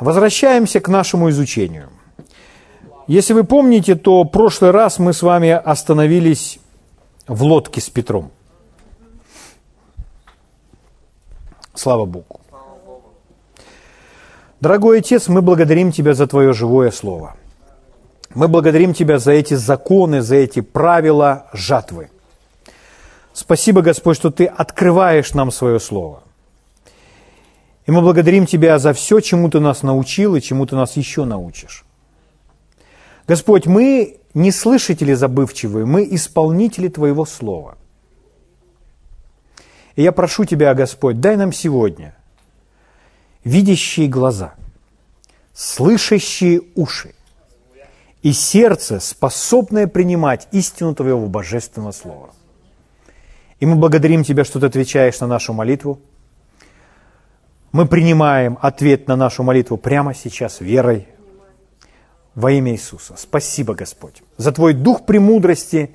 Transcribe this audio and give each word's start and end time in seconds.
Возвращаемся 0.00 0.80
к 0.80 0.88
нашему 0.88 1.30
изучению. 1.30 1.88
Если 3.08 3.32
вы 3.32 3.44
помните, 3.44 3.94
то 3.94 4.24
прошлый 4.24 4.70
раз 4.70 4.98
мы 4.98 5.12
с 5.12 5.22
вами 5.22 5.50
остановились 5.50 6.58
в 7.26 7.42
лодке 7.42 7.80
с 7.80 7.88
Петром. 7.88 8.30
Слава 11.74 12.04
Богу. 12.04 12.40
Дорогой 14.60 14.98
Отец, 14.98 15.28
мы 15.28 15.42
благодарим 15.42 15.92
Тебя 15.92 16.14
за 16.14 16.26
Твое 16.26 16.52
живое 16.52 16.90
Слово. 16.90 17.36
Мы 18.34 18.48
благодарим 18.48 18.92
Тебя 18.92 19.18
за 19.18 19.32
эти 19.32 19.54
законы, 19.54 20.20
за 20.20 20.36
эти 20.36 20.60
правила 20.60 21.46
жатвы. 21.52 22.10
Спасибо, 23.32 23.82
Господь, 23.82 24.16
что 24.16 24.30
Ты 24.30 24.46
открываешь 24.46 25.34
нам 25.34 25.50
свое 25.50 25.80
Слово. 25.80 26.22
И 27.88 27.90
мы 27.90 28.02
благодарим 28.02 28.44
Тебя 28.44 28.78
за 28.78 28.92
все, 28.92 29.18
чему 29.20 29.48
Ты 29.48 29.60
нас 29.60 29.82
научил 29.82 30.36
и 30.36 30.42
чему 30.42 30.66
Ты 30.66 30.76
нас 30.76 30.98
еще 30.98 31.24
научишь. 31.24 31.86
Господь, 33.26 33.64
мы 33.66 34.18
не 34.34 34.52
слышатели 34.52 35.14
забывчивые, 35.14 35.86
мы 35.86 36.06
исполнители 36.10 36.88
Твоего 36.88 37.24
Слова. 37.24 37.78
И 39.96 40.02
я 40.02 40.12
прошу 40.12 40.44
Тебя, 40.44 40.74
Господь, 40.74 41.20
дай 41.20 41.38
нам 41.38 41.50
сегодня 41.50 42.14
видящие 43.42 44.06
глаза, 44.06 44.52
слышащие 45.54 46.60
уши 46.74 47.14
и 48.20 48.34
сердце, 48.34 49.00
способное 49.00 49.86
принимать 49.86 50.46
истину 50.52 50.94
Твоего 50.94 51.26
Божественного 51.26 51.92
Слова. 51.92 52.34
И 53.60 53.64
мы 53.64 53.76
благодарим 53.76 54.24
Тебя, 54.24 54.44
что 54.44 54.60
Ты 54.60 54.66
отвечаешь 54.66 55.18
на 55.20 55.26
нашу 55.26 55.54
молитву. 55.54 56.02
Мы 57.72 57.86
принимаем 57.86 58.58
ответ 58.62 59.08
на 59.08 59.16
нашу 59.16 59.42
молитву 59.42 59.76
прямо 59.76 60.14
сейчас 60.14 60.60
верой 60.60 61.08
во 62.34 62.50
имя 62.52 62.72
Иисуса. 62.72 63.14
Спасибо, 63.16 63.74
Господь, 63.74 64.22
за 64.36 64.52
Твой 64.52 64.72
дух 64.72 65.04
премудрости 65.04 65.94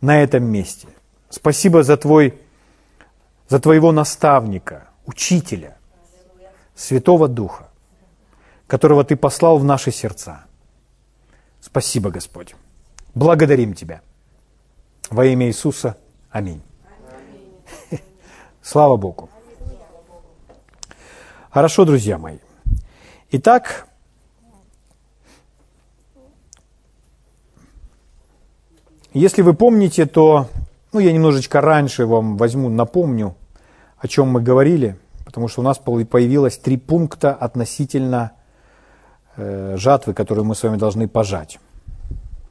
на 0.00 0.22
этом 0.22 0.44
месте. 0.44 0.88
Спасибо 1.30 1.82
за, 1.82 1.96
твой, 1.96 2.38
за 3.48 3.60
Твоего 3.60 3.92
наставника, 3.92 4.88
учителя, 5.06 5.78
Святого 6.74 7.28
Духа, 7.28 7.68
которого 8.66 9.04
Ты 9.04 9.16
послал 9.16 9.58
в 9.58 9.64
наши 9.64 9.92
сердца. 9.92 10.44
Спасибо, 11.60 12.10
Господь. 12.10 12.54
Благодарим 13.14 13.74
Тебя. 13.74 14.02
Во 15.08 15.24
имя 15.24 15.46
Иисуса. 15.46 15.96
Аминь. 16.30 16.62
Слава 18.62 18.96
Богу. 18.96 19.29
Хорошо, 21.50 21.84
друзья 21.84 22.16
мои. 22.16 22.38
Итак, 23.32 23.88
если 29.12 29.42
вы 29.42 29.54
помните, 29.54 30.06
то 30.06 30.46
ну, 30.92 31.00
я 31.00 31.10
немножечко 31.10 31.60
раньше 31.60 32.06
вам 32.06 32.36
возьму, 32.36 32.68
напомню, 32.68 33.34
о 33.98 34.06
чем 34.06 34.28
мы 34.28 34.40
говорили, 34.40 34.96
потому 35.24 35.48
что 35.48 35.62
у 35.62 35.64
нас 35.64 35.78
появилось 35.78 36.56
три 36.56 36.76
пункта 36.76 37.34
относительно 37.34 38.30
э, 39.36 39.74
жатвы, 39.76 40.14
которую 40.14 40.44
мы 40.44 40.54
с 40.54 40.62
вами 40.62 40.76
должны 40.76 41.08
пожать. 41.08 41.58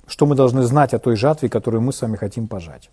Что 0.08 0.26
мы 0.26 0.36
должны 0.36 0.64
знать 0.64 0.94
о 0.94 1.00
той 1.00 1.16
жатве, 1.16 1.48
которую 1.48 1.80
мы 1.80 1.94
с 1.94 2.02
вами 2.02 2.18
хотим 2.18 2.50
пожать. 2.50 2.90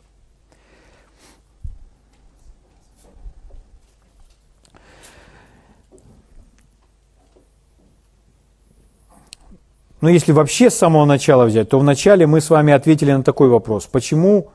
Но 10.00 10.08
если 10.10 10.32
вообще 10.32 10.70
с 10.70 10.74
самого 10.74 11.04
начала 11.04 11.46
взять, 11.46 11.70
то 11.70 11.78
вначале 11.78 12.26
мы 12.26 12.40
с 12.40 12.50
вами 12.50 12.72
ответили 12.72 13.12
на 13.12 13.22
такой 13.22 13.48
вопрос. 13.48 13.86
Почему 13.86 14.50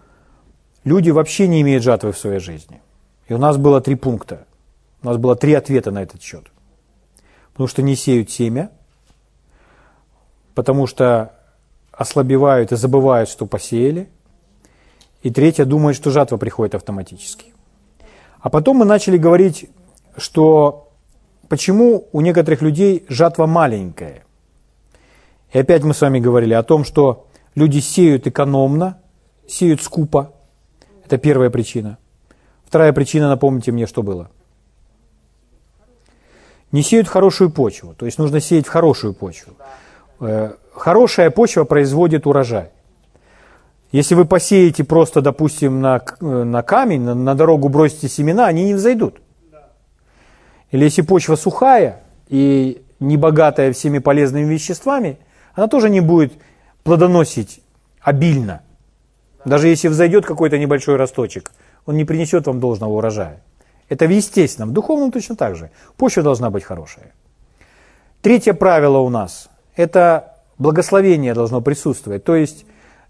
люди 0.84 1.10
вообще 1.10 1.48
не 1.48 1.62
имеют 1.62 1.84
жатвы 1.84 2.12
в 2.12 2.18
своей 2.18 2.40
жизни? 2.40 2.82
И 3.28 3.34
у 3.34 3.38
нас 3.38 3.58
было 3.58 3.82
три 3.82 3.96
пункта. 3.96 4.46
У 5.02 5.08
нас 5.08 5.18
было 5.18 5.36
три 5.36 5.54
ответа 5.54 5.90
на 5.90 6.04
этот 6.04 6.22
счет. 6.22 6.44
Потому 7.54 7.68
что 7.68 7.82
не 7.82 7.96
сеют 7.96 8.30
семя, 8.30 8.70
потому 10.54 10.86
что 10.86 11.34
ослабевают 11.92 12.72
и 12.72 12.76
забывают, 12.76 13.28
что 13.28 13.46
посеяли. 13.48 14.10
И 15.24 15.32
третье, 15.32 15.66
думают, 15.66 15.98
что 15.98 16.12
жатва 16.12 16.38
приходит 16.38 16.76
автоматически. 16.76 17.54
А 18.40 18.50
потом 18.50 18.78
мы 18.78 18.86
начали 18.86 19.18
говорить, 19.18 19.70
что 20.18 20.92
почему 21.48 22.08
у 22.12 22.22
некоторых 22.22 22.62
людей 22.62 23.06
жатва 23.10 23.48
маленькая– 23.48 24.24
и 25.52 25.60
опять 25.60 25.84
мы 25.84 25.94
с 25.94 26.02
вами 26.02 26.20
говорили 26.20 26.54
о 26.54 26.64
том, 26.64 26.86
что 26.86 27.28
люди 27.56 27.80
сеют 27.80 28.26
экономно, 28.26 29.00
сеют 29.48 29.82
скупо. 29.82 30.34
Это 31.06 31.18
первая 31.18 31.50
причина. 31.50 31.98
Вторая 32.66 32.94
причина, 32.94 33.28
напомните 33.28 33.72
мне, 33.72 33.86
что 33.86 34.02
было. 34.02 34.30
Не 36.72 36.84
сеют 36.84 37.10
хорошую 37.10 37.50
почву, 37.50 37.94
то 37.94 38.06
есть 38.06 38.18
нужно 38.18 38.40
сеять 38.40 38.66
в 38.66 38.70
хорошую 38.70 39.14
почву. 39.14 39.54
Э, 40.22 40.54
хорошая 40.74 41.30
почва 41.30 41.66
производит 41.66 42.26
урожай. 42.26 42.70
Если 43.92 44.16
вы 44.16 44.24
посеете 44.24 44.86
просто, 44.86 45.20
допустим, 45.20 45.82
на, 45.82 46.02
на 46.22 46.64
камень, 46.64 47.02
на, 47.02 47.14
на 47.14 47.36
дорогу 47.36 47.68
бросите 47.68 48.08
семена, 48.08 48.48
они 48.48 48.64
не 48.64 48.74
взойдут. 48.74 49.20
Или 50.70 50.86
если 50.86 51.02
почва 51.02 51.36
сухая 51.36 52.04
и 52.30 52.86
не 53.02 53.18
богатая 53.18 53.74
всеми 53.74 54.00
полезными 54.00 54.46
веществами– 54.46 55.20
она 55.54 55.68
тоже 55.68 55.90
не 55.90 56.00
будет 56.00 56.34
плодоносить 56.84 57.62
обильно. 58.02 58.62
Даже 59.46 59.68
если 59.68 59.88
взойдет 59.88 60.26
какой-то 60.26 60.58
небольшой 60.58 60.96
росточек, 60.96 61.52
он 61.86 61.98
не 61.98 62.06
принесет 62.06 62.48
вам 62.48 62.60
должного 62.60 62.94
урожая. 62.94 63.42
Это 63.90 64.06
в 64.06 64.10
естественном, 64.10 64.70
в 64.70 64.74
духовном 64.74 65.12
точно 65.12 65.36
так 65.36 65.56
же. 65.56 65.72
Почва 65.98 66.24
должна 66.24 66.50
быть 66.50 66.64
хорошая. 66.64 67.14
Третье 68.22 68.54
правило 68.54 69.00
у 69.00 69.10
нас– 69.10 69.50
это 69.76 70.36
благословение 70.58 71.34
должно 71.34 71.60
присутствовать. 71.60 72.24
То 72.24 72.36
есть 72.36 72.66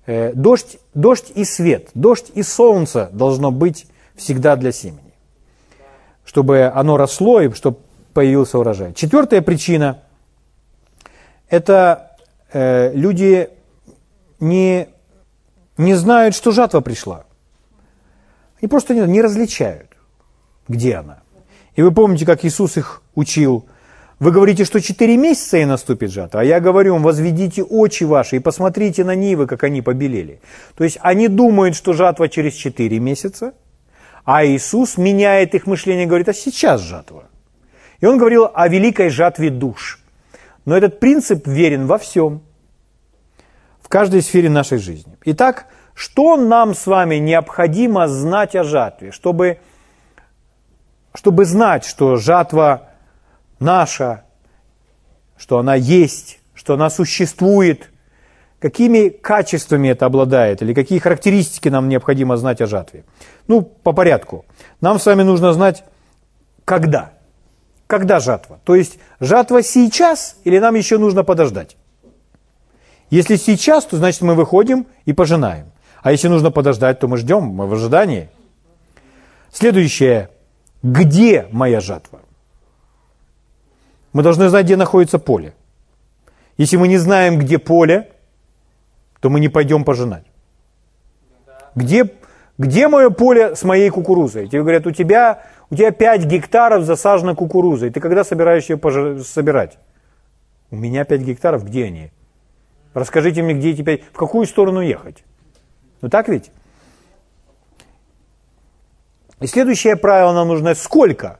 э, 0.06 0.34
дождь, 0.34 0.80
дождь 0.94 1.32
и 1.36 1.44
свет, 1.44 1.90
дождь 1.94 2.32
и 2.34 2.44
солнце 2.44 3.10
должно 3.12 3.52
быть 3.52 3.88
всегда 4.16 4.56
для 4.56 4.72
семени. 4.72 5.14
Чтобы 6.24 6.72
оно 6.74 6.98
росло 6.98 7.42
и 7.42 7.52
чтобы 7.52 7.78
появился 8.14 8.58
урожай. 8.58 8.94
Четвертая 8.94 9.42
причина– 9.42 10.00
это 11.50 12.11
Э, 12.54 12.92
люди 12.94 13.50
не, 14.40 14.88
не 15.78 15.94
знают, 15.96 16.36
что 16.36 16.52
жатва 16.52 16.82
пришла. 16.82 17.26
Они 18.62 18.68
просто 18.68 18.94
не, 18.94 19.02
не 19.02 19.22
различают, 19.22 19.90
где 20.68 20.96
она. 20.96 21.22
И 21.76 21.82
вы 21.82 21.92
помните, 21.92 22.26
как 22.26 22.44
Иисус 22.44 22.78
их 22.78 23.02
учил. 23.16 23.66
Вы 24.20 24.32
говорите, 24.32 24.66
что 24.66 24.82
четыре 24.82 25.18
месяца 25.18 25.58
и 25.58 25.66
наступит 25.66 26.12
жатва, 26.12 26.42
а 26.42 26.44
я 26.44 26.60
говорю 26.60 26.94
вам, 26.94 27.02
возведите 27.02 27.64
очи 27.64 28.04
ваши 28.04 28.36
и 28.36 28.40
посмотрите 28.40 29.04
на 29.04 29.16
нивы, 29.16 29.48
как 29.48 29.64
они 29.64 29.82
побелели. 29.82 30.42
То 30.76 30.84
есть 30.84 31.00
они 31.02 31.28
думают, 31.28 31.76
что 31.76 31.94
жатва 31.94 32.30
через 32.30 32.54
четыре 32.54 33.00
месяца, 33.00 33.54
а 34.24 34.46
Иисус 34.46 34.98
меняет 34.98 35.56
их 35.56 35.66
мышление 35.66 36.04
и 36.04 36.08
говорит, 36.08 36.30
а 36.30 36.34
сейчас 36.34 36.82
жатва. 36.82 37.24
И 38.00 38.06
он 38.06 38.20
говорил 38.20 38.52
о 38.54 38.68
великой 38.68 39.10
жатве 39.10 39.50
душ– 39.50 39.98
но 40.66 40.78
этот 40.78 41.00
принцип 41.00 41.48
верен 41.48 41.88
во 41.88 41.98
всем, 41.98 42.42
в 43.82 43.90
каждой 43.90 44.22
сфере 44.22 44.50
нашей 44.50 44.78
жизни. 44.78 45.18
Итак, 45.26 45.68
что 45.94 46.38
нам 46.38 46.74
с 46.74 46.88
вами 46.88 47.16
необходимо 47.16 48.08
знать 48.08 48.56
о 48.56 48.64
жатве, 48.64 49.12
чтобы, 49.12 49.60
чтобы 51.14 51.46
знать, 51.46 51.86
что 51.86 52.16
жатва 52.16 52.90
наша, 53.60 54.24
что 55.38 55.58
она 55.58 55.76
есть, 55.76 56.40
что 56.54 56.76
она 56.76 56.90
существует, 56.90 57.90
какими 58.60 59.10
качествами 59.10 59.90
это 59.90 60.06
обладает 60.06 60.62
или 60.62 60.74
какие 60.74 61.00
характеристики 61.00 61.68
нам 61.68 61.90
необходимо 61.90 62.38
знать 62.38 62.62
о 62.62 62.68
жатве. 62.68 63.04
Ну, 63.48 63.64
по 63.64 63.92
порядку. 63.92 64.46
Нам 64.80 65.00
с 65.00 65.06
вами 65.06 65.24
нужно 65.24 65.54
знать, 65.54 65.84
когда– 66.64 67.14
когда 67.92 68.22
жатва? 68.22 68.62
То 68.64 68.76
есть 68.76 69.00
жатва 69.20 69.62
сейчас 69.62 70.38
или 70.46 70.60
нам 70.60 70.76
еще 70.76 70.98
нужно 70.98 71.26
подождать? 71.26 71.76
Если 73.10 73.36
сейчас, 73.36 73.86
то 73.86 73.98
значит 73.98 74.22
мы 74.22 74.34
выходим 74.34 74.88
и 75.04 75.12
пожинаем. 75.12 75.66
А 76.02 76.14
если 76.14 76.30
нужно 76.30 76.52
подождать, 76.52 77.00
то 77.00 77.10
мы 77.10 77.18
ждем, 77.18 77.44
мы 77.44 77.68
в 77.68 77.74
ожидании. 77.74 78.30
Следующее. 79.52 80.30
Где 80.82 81.48
моя 81.52 81.82
жатва? 81.82 82.22
Мы 84.14 84.24
должны 84.24 84.48
знать, 84.48 84.66
где 84.66 84.78
находится 84.78 85.20
поле. 85.20 85.54
Если 86.58 86.78
мы 86.78 86.88
не 86.88 86.98
знаем, 86.98 87.38
где 87.40 87.60
поле, 87.60 88.10
то 89.20 89.30
мы 89.30 89.42
не 89.42 89.50
пойдем 89.50 89.84
пожинать. 89.84 90.24
Где, 91.76 92.10
где 92.58 92.88
мое 92.88 93.10
поле 93.10 93.54
с 93.54 93.64
моей 93.64 93.90
кукурузой? 93.90 94.48
Тебе 94.48 94.62
говорят, 94.62 94.88
у 94.88 94.92
тебя 94.92 95.44
у 95.72 95.76
тебя 95.76 95.92
5 95.92 96.26
гектаров 96.26 96.84
засажено 96.84 97.34
кукурузой. 97.34 97.90
Ты 97.92 98.02
когда 98.02 98.26
собираешь 98.26 98.70
ее 98.70 98.78
собирать? 99.24 99.78
У 100.70 100.76
меня 100.76 101.06
5 101.06 101.22
гектаров, 101.22 101.66
где 101.66 101.86
они? 101.86 102.12
Расскажите 102.94 103.42
мне, 103.42 103.54
где 103.54 103.72
эти 103.72 103.82
5, 103.82 104.04
в 104.04 104.18
какую 104.18 104.46
сторону 104.46 104.82
ехать? 104.82 105.24
Ну 106.02 106.10
так 106.10 106.28
ведь? 106.28 106.52
И 109.40 109.48
следующее 109.48 109.96
правило 109.96 110.34
нам 110.34 110.50
нужно 110.50 110.76
сколько? 110.76 111.40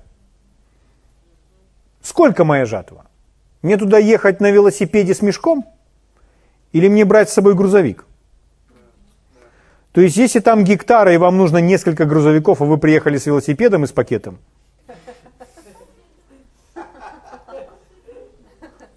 Сколько 2.02 2.46
моя 2.46 2.66
жатва? 2.66 3.08
Мне 3.62 3.78
туда 3.78 3.98
ехать 3.98 4.40
на 4.40 4.50
велосипеде 4.50 5.14
с 5.14 5.22
мешком? 5.22 5.66
Или 6.72 6.88
мне 6.88 7.04
брать 7.04 7.30
с 7.30 7.34
собой 7.34 7.54
грузовик? 7.54 8.06
То 9.94 10.02
есть, 10.02 10.16
если 10.16 10.40
там 10.40 10.64
гектары, 10.64 11.16
и 11.16 11.18
вам 11.18 11.38
нужно 11.38 11.58
несколько 11.58 12.06
грузовиков, 12.06 12.62
а 12.62 12.66
вы 12.66 12.78
приехали 12.78 13.18
с 13.18 13.26
велосипедом 13.26 13.84
и 13.84 13.88
с 13.88 13.92
пакетом, 13.92 14.40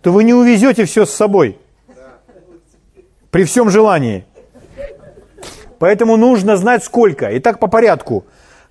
то 0.03 0.13
вы 0.13 0.23
не 0.23 0.35
увезете 0.35 0.85
все 0.85 1.05
с 1.05 1.11
собой. 1.11 1.59
При 3.31 3.45
всем 3.45 3.71
желании. 3.71 4.25
Поэтому 5.79 6.17
нужно 6.17 6.57
знать 6.57 6.85
сколько. 6.85 7.37
Итак, 7.39 7.59
по 7.59 7.67
порядку. 7.67 8.25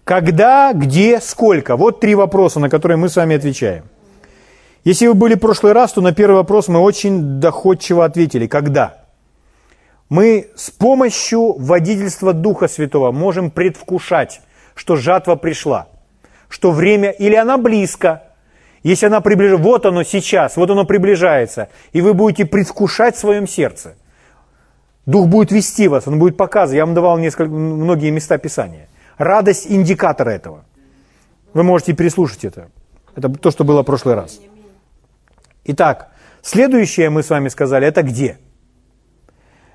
Когда, 0.05 0.71
где, 0.73 1.19
сколько? 1.19 1.75
Вот 1.75 1.99
три 1.99 2.15
вопроса, 2.15 2.59
на 2.59 2.69
которые 2.69 2.97
мы 2.97 3.09
с 3.09 3.15
вами 3.15 3.35
отвечаем. 3.35 3.83
Если 4.85 5.07
вы 5.07 5.13
были 5.13 5.35
в 5.35 5.39
прошлый 5.39 5.73
раз, 5.73 5.93
то 5.93 6.01
на 6.01 6.13
первый 6.13 6.35
вопрос 6.35 6.67
мы 6.69 6.79
очень 6.79 7.39
доходчиво 7.39 8.05
ответили. 8.05 8.47
Когда? 8.47 9.02
Мы 10.13 10.51
с 10.54 10.69
помощью 10.69 11.54
водительства 11.54 12.33
Духа 12.33 12.68
Святого 12.68 13.12
можем 13.12 13.50
предвкушать, 13.50 14.42
что 14.75 14.95
жатва 14.95 15.36
пришла, 15.36 15.88
что 16.50 16.69
время, 16.69 17.10
или 17.10 17.33
она 17.33 17.57
близко, 17.57 18.21
если 18.83 19.07
она 19.07 19.21
приближается, 19.21 19.63
вот 19.63 19.86
оно 19.88 20.04
сейчас, 20.04 20.56
вот 20.56 20.69
оно 20.69 20.86
приближается, 20.86 21.69
и 21.94 22.01
вы 22.01 22.13
будете 22.13 22.45
предвкушать 22.45 23.15
в 23.15 23.19
своем 23.19 23.48
сердце. 23.48 23.95
Дух 25.07 25.30
будет 25.30 25.51
вести 25.51 25.88
вас, 25.88 26.07
он 26.07 26.19
будет 26.19 26.38
показывать. 26.38 26.77
Я 26.77 26.86
вам 26.86 26.94
давал 26.94 27.18
несколько, 27.18 27.50
многие 27.50 28.12
места 28.12 28.38
Писания. 28.38 28.89
Радость 29.18 29.65
индикатора 29.68 30.30
этого. 30.30 30.63
Вы 31.56 31.63
можете 31.63 31.94
переслушать 31.94 32.45
это. 32.45 32.69
Это 33.15 33.30
то, 33.30 33.50
что 33.50 33.63
было 33.63 33.81
в 33.81 33.86
прошлый 33.86 34.13
раз. 34.13 34.39
Итак, 35.65 36.12
следующее 36.44 37.10
мы 37.10 37.24
с 37.24 37.31
вами 37.31 37.50
сказали, 37.50 37.88
это 37.88 38.04
где? 38.04 38.38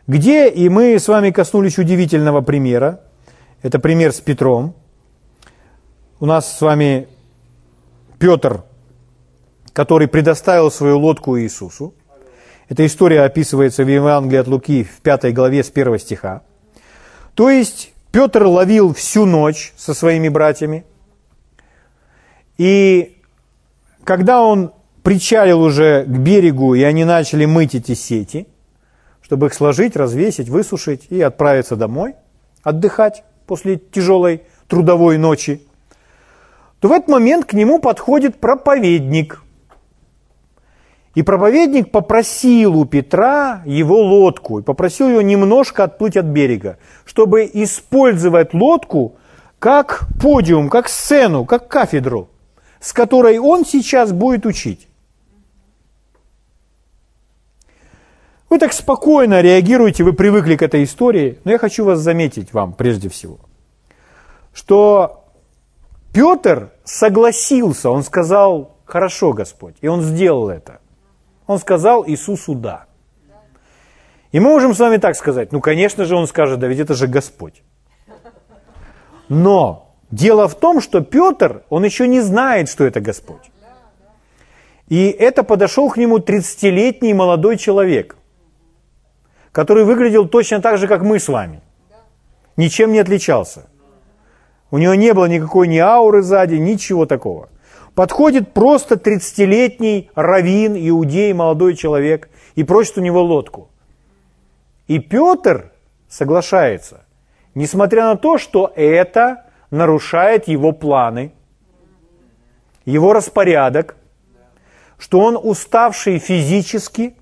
Где, 0.08 0.48
и 0.48 0.70
мы 0.70 0.98
с 0.98 1.06
вами 1.06 1.30
коснулись 1.30 1.78
удивительного 1.78 2.40
примера. 2.40 3.02
Это 3.60 3.78
пример 3.78 4.14
с 4.14 4.20
Петром. 4.20 4.74
У 6.18 6.24
нас 6.24 6.56
с 6.56 6.62
вами 6.62 7.08
Петр, 8.18 8.64
который 9.74 10.08
предоставил 10.08 10.70
свою 10.70 10.98
лодку 10.98 11.38
Иисусу. 11.38 11.92
Эта 12.70 12.86
история 12.86 13.20
описывается 13.20 13.84
в 13.84 13.88
Евангелии 13.88 14.40
от 14.40 14.48
Луки 14.48 14.82
в 14.82 15.02
5 15.02 15.34
главе 15.34 15.62
с 15.62 15.70
1 15.70 15.98
стиха. 15.98 16.42
То 17.34 17.50
есть 17.50 17.92
Петр 18.10 18.44
ловил 18.44 18.94
всю 18.94 19.26
ночь 19.26 19.74
со 19.76 19.92
своими 19.92 20.30
братьями. 20.30 20.86
И 22.56 23.18
когда 24.04 24.40
он 24.42 24.72
причалил 25.02 25.60
уже 25.60 26.04
к 26.04 26.08
берегу, 26.08 26.74
и 26.74 26.82
они 26.82 27.04
начали 27.04 27.44
мыть 27.44 27.74
эти 27.74 27.92
сети, 27.92 28.46
чтобы 29.28 29.48
их 29.48 29.54
сложить, 29.54 29.94
развесить, 29.94 30.48
высушить 30.48 31.06
и 31.10 31.20
отправиться 31.20 31.76
домой, 31.76 32.14
отдыхать 32.62 33.24
после 33.46 33.76
тяжелой 33.76 34.40
трудовой 34.68 35.18
ночи, 35.18 35.60
то 36.80 36.88
в 36.88 36.92
этот 36.92 37.08
момент 37.08 37.44
к 37.44 37.52
нему 37.52 37.78
подходит 37.78 38.40
проповедник. 38.40 39.42
И 41.14 41.22
проповедник 41.22 41.90
попросил 41.90 42.78
у 42.78 42.86
Петра 42.86 43.62
его 43.66 44.00
лодку, 44.00 44.60
и 44.60 44.62
попросил 44.62 45.10
ее 45.10 45.22
немножко 45.22 45.84
отплыть 45.84 46.16
от 46.16 46.24
берега, 46.24 46.78
чтобы 47.04 47.50
использовать 47.52 48.54
лодку 48.54 49.16
как 49.58 50.06
подиум, 50.22 50.70
как 50.70 50.88
сцену, 50.88 51.44
как 51.44 51.68
кафедру, 51.68 52.30
с 52.80 52.94
которой 52.94 53.38
он 53.38 53.66
сейчас 53.66 54.10
будет 54.10 54.46
учить. 54.46 54.87
Вы 58.48 58.58
так 58.58 58.72
спокойно 58.72 59.42
реагируете, 59.42 60.04
вы 60.04 60.14
привыкли 60.14 60.56
к 60.56 60.62
этой 60.62 60.84
истории, 60.84 61.38
но 61.44 61.52
я 61.52 61.58
хочу 61.58 61.84
вас 61.84 61.98
заметить 61.98 62.54
вам 62.54 62.72
прежде 62.72 63.10
всего, 63.10 63.38
что 64.54 65.26
Петр 66.14 66.70
согласился, 66.84 67.90
он 67.90 68.02
сказал, 68.02 68.76
хорошо, 68.86 69.34
Господь, 69.34 69.76
и 69.82 69.88
он 69.88 70.00
сделал 70.00 70.48
это. 70.48 70.80
Он 71.46 71.58
сказал 71.58 72.06
Иисусу 72.06 72.54
«да». 72.54 72.86
И 74.32 74.40
мы 74.40 74.50
можем 74.50 74.74
с 74.74 74.78
вами 74.78 74.98
так 74.98 75.16
сказать, 75.16 75.52
ну, 75.52 75.60
конечно 75.60 76.04
же, 76.04 76.14
он 76.14 76.26
скажет, 76.26 76.58
да 76.58 76.66
ведь 76.66 76.80
это 76.80 76.94
же 76.94 77.06
Господь. 77.06 77.62
Но 79.28 79.94
дело 80.10 80.48
в 80.48 80.54
том, 80.54 80.82
что 80.82 81.00
Петр, 81.00 81.62
он 81.70 81.84
еще 81.84 82.06
не 82.06 82.20
знает, 82.20 82.68
что 82.68 82.84
это 82.84 83.00
Господь. 83.00 83.50
И 84.88 85.08
это 85.08 85.42
подошел 85.42 85.88
к 85.90 85.96
нему 85.96 86.18
30-летний 86.18 87.14
молодой 87.14 87.56
человек 87.56 88.17
который 89.58 89.82
выглядел 89.82 90.28
точно 90.28 90.60
так 90.60 90.78
же, 90.78 90.86
как 90.86 91.02
мы 91.02 91.18
с 91.18 91.26
вами. 91.26 91.60
Ничем 92.56 92.92
не 92.92 93.00
отличался. 93.00 93.66
У 94.70 94.78
него 94.78 94.94
не 94.94 95.12
было 95.12 95.24
никакой 95.24 95.66
ни 95.66 95.78
ауры 95.78 96.22
сзади, 96.22 96.54
ничего 96.54 97.06
такого. 97.06 97.48
Подходит 97.96 98.52
просто 98.52 98.94
30-летний 98.94 100.12
раввин, 100.14 100.76
иудей, 100.76 101.32
молодой 101.32 101.74
человек, 101.74 102.28
и 102.54 102.62
просит 102.62 102.98
у 102.98 103.00
него 103.00 103.20
лодку. 103.20 103.68
И 104.86 105.00
Петр 105.00 105.72
соглашается, 106.08 107.04
несмотря 107.56 108.04
на 108.04 108.16
то, 108.16 108.38
что 108.38 108.72
это 108.76 109.46
нарушает 109.72 110.46
его 110.46 110.70
планы, 110.70 111.32
его 112.84 113.12
распорядок, 113.12 113.96
что 114.98 115.18
он 115.18 115.36
уставший 115.36 116.20
физически, 116.20 117.16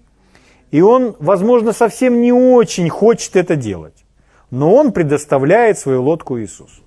и 0.71 0.81
он, 0.81 1.17
возможно, 1.19 1.73
совсем 1.73 2.21
не 2.21 2.33
очень 2.33 2.89
хочет 2.89 3.37
это 3.37 3.57
делать. 3.57 4.05
Но 4.51 4.75
он 4.75 4.93
предоставляет 4.93 5.79
свою 5.79 6.03
лодку 6.03 6.39
Иисусу. 6.39 6.83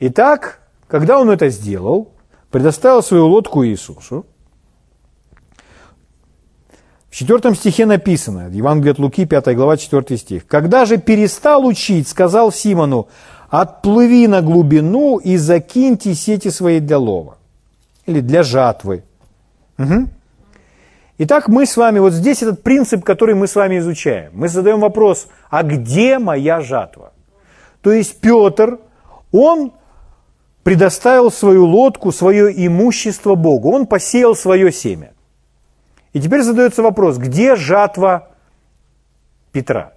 Итак, 0.00 0.60
когда 0.88 1.20
он 1.20 1.30
это 1.30 1.48
сделал, 1.50 2.12
предоставил 2.50 3.02
свою 3.02 3.26
лодку 3.26 3.64
Иисусу, 3.64 4.24
в 7.10 7.16
четвертом 7.16 7.56
стихе 7.56 7.86
написано, 7.86 8.48
Евангелие 8.50 8.92
от 8.92 8.98
Луки, 8.98 9.26
5 9.26 9.54
глава, 9.56 9.76
4 9.76 10.16
стих. 10.16 10.46
«Когда 10.46 10.84
же 10.84 10.96
перестал 10.96 11.66
учить, 11.66 12.08
сказал 12.08 12.52
Симону, 12.52 13.08
отплыви 13.48 14.28
на 14.28 14.42
глубину 14.42 15.18
и 15.18 15.36
закиньте 15.36 16.14
сети 16.14 16.50
свои 16.50 16.78
для 16.78 16.98
лова». 16.98 17.36
Или 18.06 18.20
для 18.20 18.42
жатвы. 18.42 19.02
Угу. 19.78 20.08
Итак, 21.22 21.48
мы 21.48 21.66
с 21.66 21.76
вами, 21.76 21.98
вот 21.98 22.14
здесь 22.14 22.42
этот 22.42 22.62
принцип, 22.62 23.04
который 23.04 23.34
мы 23.34 23.46
с 23.46 23.54
вами 23.54 23.76
изучаем. 23.76 24.30
Мы 24.32 24.48
задаем 24.48 24.80
вопрос, 24.80 25.26
а 25.50 25.62
где 25.62 26.18
моя 26.18 26.62
жатва? 26.62 27.12
То 27.82 27.92
есть 27.92 28.18
Петр, 28.22 28.78
он 29.30 29.74
предоставил 30.62 31.30
свою 31.30 31.66
лодку, 31.66 32.10
свое 32.10 32.66
имущество 32.66 33.34
Богу. 33.34 33.70
Он 33.70 33.86
посеял 33.86 34.34
свое 34.34 34.72
семя. 34.72 35.12
И 36.14 36.22
теперь 36.22 36.40
задается 36.40 36.82
вопрос, 36.82 37.18
где 37.18 37.54
жатва 37.54 38.30
Петра? 39.52 39.92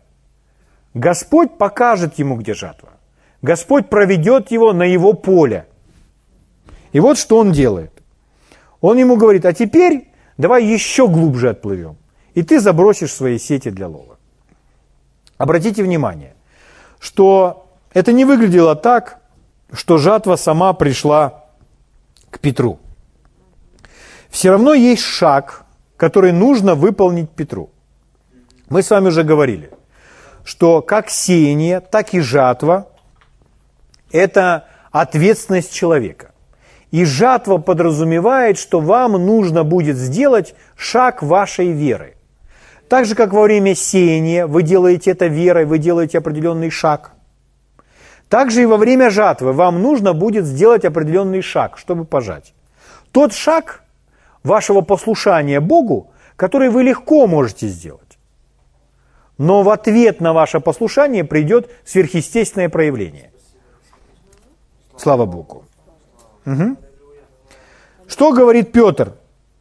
Господь 0.93 1.57
покажет 1.57 2.19
ему, 2.19 2.35
где 2.35 2.53
жатва. 2.53 2.89
Господь 3.41 3.87
проведет 3.87 4.51
его 4.51 4.73
на 4.73 4.83
его 4.83 5.13
поле. 5.13 5.67
И 6.91 6.99
вот 6.99 7.17
что 7.17 7.37
он 7.37 7.53
делает. 7.53 7.93
Он 8.81 8.97
ему 8.97 9.15
говорит, 9.15 9.45
а 9.45 9.53
теперь 9.53 10.09
давай 10.37 10.65
еще 10.65 11.07
глубже 11.07 11.49
отплывем. 11.49 11.97
И 12.33 12.43
ты 12.43 12.59
забросишь 12.59 13.13
свои 13.13 13.37
сети 13.37 13.69
для 13.69 13.87
лова. 13.87 14.17
Обратите 15.37 15.83
внимание, 15.83 16.35
что 16.99 17.67
это 17.93 18.11
не 18.11 18.25
выглядело 18.25 18.75
так, 18.75 19.19
что 19.71 19.97
жатва 19.97 20.35
сама 20.35 20.73
пришла 20.73 21.45
к 22.29 22.39
Петру. 22.39 22.79
Все 24.29 24.51
равно 24.51 24.73
есть 24.73 25.03
шаг, 25.03 25.65
который 25.97 26.31
нужно 26.31 26.75
выполнить 26.75 27.29
Петру. 27.29 27.69
Мы 28.69 28.81
с 28.81 28.89
вами 28.89 29.09
уже 29.09 29.23
говорили, 29.23 29.71
что 30.43 30.81
как 30.81 31.09
сеяние, 31.09 31.79
так 31.79 32.13
и 32.13 32.19
жатва– 32.19 32.87
это 34.11 34.67
ответственность 34.91 35.73
человека. 35.73 36.32
И 36.93 37.05
жатва 37.05 37.57
подразумевает, 37.57 38.59
что 38.59 38.79
вам 38.79 39.13
нужно 39.13 39.63
будет 39.63 39.97
сделать 39.97 40.53
шаг 40.75 41.23
вашей 41.23 41.71
веры. 41.71 42.13
Так 42.87 43.07
же, 43.07 43.15
как 43.15 43.33
во 43.33 43.41
время 43.41 43.73
сеяния 43.73 44.45
вы 44.45 44.61
делаете 44.61 45.09
это 45.09 45.25
верой, 45.25 45.65
вы 45.65 45.79
делаете 45.79 46.19
определенный 46.19 46.69
шаг. 46.69 47.13
Так 48.29 48.51
же 48.51 48.61
и 48.61 48.67
во 48.67 48.77
время 48.77 49.09
жатвы 49.09 49.53
вам 49.53 49.81
нужно 49.81 50.13
будет 50.13 50.45
сделать 50.45 50.85
определенный 50.85 51.41
шаг, 51.41 51.79
чтобы 51.79 52.05
пожать. 52.05 52.53
Тот 53.11 53.33
шаг 53.33 53.81
вашего 54.43 54.81
послушания 54.81 55.61
Богу, 55.61 56.11
который 56.35 56.69
вы 56.69 56.83
легко 56.83 57.25
можете 57.25 57.69
сделать. 57.69 58.19
Но 59.39 59.63
в 59.63 59.71
ответ 59.71 60.21
на 60.21 60.31
ваше 60.31 60.59
послушание 60.59 61.23
придет 61.23 61.71
сверхъестественное 61.85 62.69
проявление. 62.69 63.31
Слава 64.95 65.25
Богу. 65.25 65.63
Угу. 66.45 66.82
Что 68.07 68.33
говорит 68.33 68.71
Петр? 68.71 69.13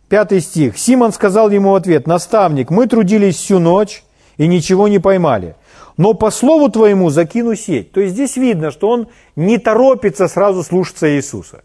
Пятый 0.08 0.40
стих. 0.40 0.76
Симон 0.78 1.12
сказал 1.12 1.50
ему 1.50 1.70
в 1.70 1.74
ответ, 1.74 2.06
«Наставник, 2.06 2.70
мы 2.70 2.86
трудились 2.86 3.36
всю 3.36 3.58
ночь 3.58 4.04
и 4.36 4.46
ничего 4.46 4.88
не 4.88 4.98
поймали, 4.98 5.56
но 5.96 6.12
по 6.12 6.30
слову 6.30 6.68
твоему 6.68 7.08
закину 7.10 7.54
сеть». 7.54 7.92
То 7.92 8.00
есть 8.00 8.14
здесь 8.14 8.36
видно, 8.36 8.70
что 8.70 8.90
он 8.90 9.08
не 9.36 9.58
торопится 9.58 10.28
сразу 10.28 10.62
слушаться 10.62 11.10
Иисуса. 11.16 11.62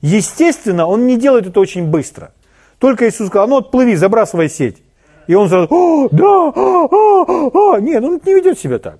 Естественно, 0.00 0.86
он 0.86 1.06
не 1.06 1.16
делает 1.16 1.46
это 1.46 1.58
очень 1.60 1.86
быстро. 1.86 2.32
Только 2.78 3.08
Иисус 3.08 3.28
сказал, 3.28 3.48
ну 3.48 3.56
отплыви, 3.58 3.94
забрасывай 3.94 4.48
сеть. 4.48 4.82
И 5.28 5.34
он 5.34 5.48
сразу, 5.48 5.68
о, 5.70 6.08
да, 6.10 6.52
а, 6.54 6.88
а, 6.90 7.74
а. 7.74 7.80
Нет, 7.80 8.02
он 8.02 8.20
не 8.24 8.34
ведет 8.34 8.58
себя 8.58 8.78
так. 8.78 8.98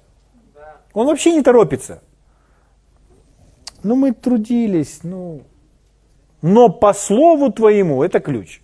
Он 0.94 1.06
вообще 1.06 1.32
не 1.32 1.42
торопится. 1.42 2.02
Ну, 3.82 3.96
мы 3.96 4.12
трудились, 4.12 5.00
ну, 5.02 5.42
но 6.42 6.68
по 6.68 6.92
слову 6.92 7.52
твоему, 7.52 8.02
это 8.02 8.20
ключ. 8.20 8.60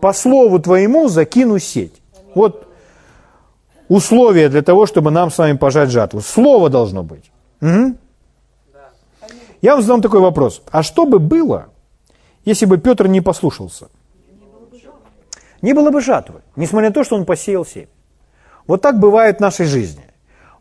По 0.00 0.12
слову 0.12 0.58
твоему 0.58 1.08
закину 1.08 1.58
сеть. 1.58 2.00
Вот 2.34 2.68
условия 3.88 4.48
для 4.48 4.62
того, 4.62 4.86
чтобы 4.86 5.10
нам 5.10 5.30
с 5.30 5.38
вами 5.38 5.56
пожать 5.56 5.90
жатву. 5.90 6.20
Слово 6.20 6.68
должно 6.68 7.02
быть. 7.02 7.30
Угу. 7.62 7.96
Я 9.62 9.74
вам 9.74 9.82
задам 9.82 10.02
такой 10.02 10.20
вопрос. 10.20 10.62
А 10.70 10.82
что 10.82 11.04
бы 11.06 11.18
было, 11.18 11.68
если 12.44 12.66
бы 12.66 12.78
Петр 12.78 13.08
не 13.08 13.20
послушался? 13.20 13.88
Не 15.62 15.72
было 15.72 15.90
бы 15.90 16.00
жатвы, 16.00 16.42
несмотря 16.54 16.90
на 16.90 16.94
то, 16.94 17.02
что 17.02 17.16
он 17.16 17.24
посеял 17.24 17.66
семь. 17.66 17.88
Вот 18.68 18.82
так 18.82 19.00
бывает 19.00 19.38
в 19.38 19.40
нашей 19.40 19.66
жизни. 19.66 20.04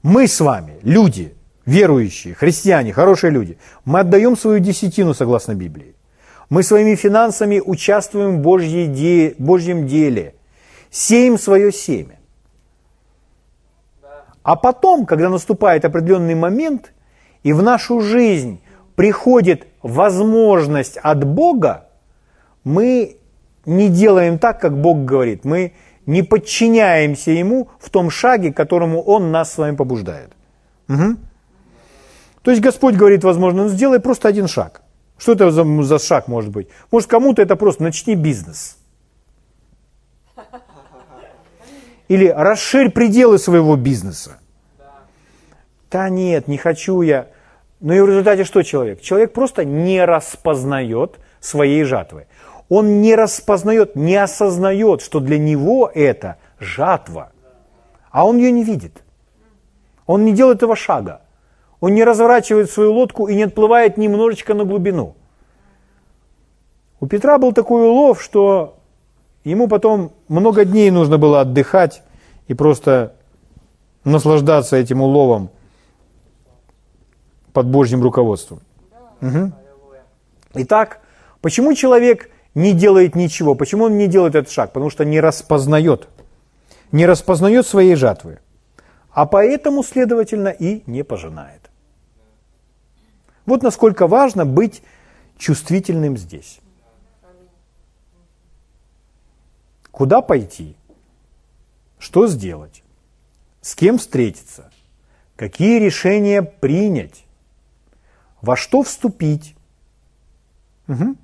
Мы 0.02 0.28
с 0.28 0.40
вами, 0.40 0.80
люди, 0.82 1.36
верующие, 1.66 2.34
христиане, 2.34 2.94
хорошие 2.94 3.30
люди, 3.30 3.60
мы 3.86 4.00
отдаем 4.00 4.36
свою 4.36 4.60
десятину 4.60 5.14
согласно 5.14 5.54
Библии. 5.54 5.97
Мы 6.50 6.63
своими 6.63 6.96
финансами 6.96 7.60
участвуем 7.60 8.38
в 8.38 8.42
Божьей 8.42 8.88
де, 8.88 9.36
Божьем 9.38 9.88
деле, 9.88 10.34
сеем 10.89 11.38
свое 11.38 11.72
семя. 11.72 12.20
А 14.44 14.56
потом, 14.56 15.06
когда 15.06 15.30
наступает 15.30 15.84
определенный 15.84 16.36
момент, 16.36 16.94
и 17.44 17.51
в 17.51 17.62
нашу 17.62 18.00
жизнь 18.00 18.62
приходит 18.96 19.68
возможность 19.82 20.98
от 20.98 21.25
Бога, 21.25 21.88
мы 22.63 23.18
не 23.66 23.89
делаем 23.89 24.39
так, 24.39 24.62
как 24.62 24.80
Бог 24.80 25.04
говорит. 25.04 25.44
Мы 25.44 25.74
не 26.06 26.24
подчиняемся 26.24 27.32
Ему 27.32 27.68
в 27.80 27.89
том 27.89 28.10
шаге, 28.10 28.54
которому 28.54 29.01
Он 29.01 29.32
нас 29.32 29.54
с 29.54 29.58
вами 29.58 29.75
побуждает. 29.75 30.32
Угу. 30.88 31.18
То 32.44 32.51
есть 32.51 32.63
Господь 32.63 32.96
говорит, 32.96 33.25
возможно, 33.25 33.63
ну 33.63 33.70
сделай 33.70 34.00
просто 34.00 34.30
один 34.30 34.48
шаг. 34.48 34.82
Что 35.18 35.34
это 35.34 35.52
за, 35.52 35.64
за 35.84 36.00
шаг 36.00 36.28
может 36.28 36.52
быть? 36.52 36.68
Может, 36.92 37.10
кому-то 37.10 37.42
это 37.42 37.56
просто 37.56 37.84
начни 37.84 38.16
бизнес. 38.16 38.78
Или 42.08 42.28
расширь 42.28 42.90
пределы 42.90 43.38
своего 43.38 43.76
бизнеса. 43.76 44.40
Да 45.92 46.10
нет, 46.10 46.48
не 46.48 46.58
хочу 46.58 47.02
я. 47.02 47.28
Ну 47.80 47.94
и 47.94 48.00
в 48.00 48.08
результате 48.08 48.44
что 48.44 48.64
человек? 48.64 49.02
Человек 49.02 49.34
просто 49.34 49.66
не 49.66 50.04
распознает 50.04 51.20
своей 51.40 51.84
жатвы. 51.84 52.28
Он 52.70 53.02
не 53.02 53.16
распознает, 53.16 53.96
не 53.96 54.16
осознает, 54.16 55.02
что 55.02 55.20
для 55.20 55.38
него 55.38 55.90
это 55.94 56.38
жатва. 56.60 57.32
А 58.12 58.26
он 58.26 58.38
ее 58.38 58.52
не 58.52 58.64
видит. 58.64 59.04
Он 60.06 60.26
не 60.26 60.34
делает 60.34 60.58
этого 60.58 60.76
шага. 60.76 61.22
Он 61.80 61.94
не 61.94 62.04
разворачивает 62.04 62.72
свою 62.72 62.94
лодку 62.94 63.28
и 63.28 63.36
не 63.36 63.44
отплывает 63.44 63.98
немножечко 63.98 64.54
на 64.54 64.64
глубину. 64.64 65.16
У 67.00 67.06
Петра 67.06 67.38
был 67.38 67.54
такой 67.54 67.84
улов, 67.84 68.22
что 68.22 68.78
ему 69.44 69.68
потом 69.68 70.12
много 70.28 70.66
дней 70.66 70.90
нужно 70.90 71.18
было 71.18 71.42
отдыхать 71.42 72.02
и 72.48 72.56
просто 72.56 73.14
наслаждаться 74.04 74.78
этим 74.78 75.02
уловом 75.02 75.50
под 77.54 77.68
Божьим 77.68 78.02
руководством. 78.02 78.62
Угу. 79.22 79.52
Итак, 80.56 81.02
почему 81.42 81.74
человек 81.76 82.30
не 82.56 82.74
делает 82.74 83.16
ничего? 83.16 83.54
Почему 83.54 83.86
он 83.86 83.98
не 83.98 84.08
делает 84.08 84.34
этот 84.34 84.52
шаг? 84.52 84.74
Потому 84.74 84.90
что 84.90 85.06
не 85.06 85.20
распознает. 85.20 86.08
Не 86.92 87.06
распознает 87.06 87.68
своей 87.68 87.96
жатвы. 87.96 88.40
А 89.12 89.26
поэтому, 89.26 89.84
следовательно, 89.84 90.50
и 90.50 90.84
не 90.86 91.04
пожинает. 91.04 91.67
Вот 93.48 93.63
насколько 93.63 94.06
важно 94.06 94.46
быть 94.46 94.84
чувствительным 95.38 96.18
здесь. 96.18 96.60
Куда 99.89 100.22
пойти? 100.22 100.75
Что 101.98 102.27
сделать? 102.27 102.84
С 103.62 103.74
кем 103.74 103.98
встретиться? 103.98 104.70
Какие 105.36 105.80
решения 105.80 106.44
принять? 106.44 107.25
Во 108.42 108.56
что 108.56 108.84
вступить? 108.84 109.56
Угу. 110.88 111.16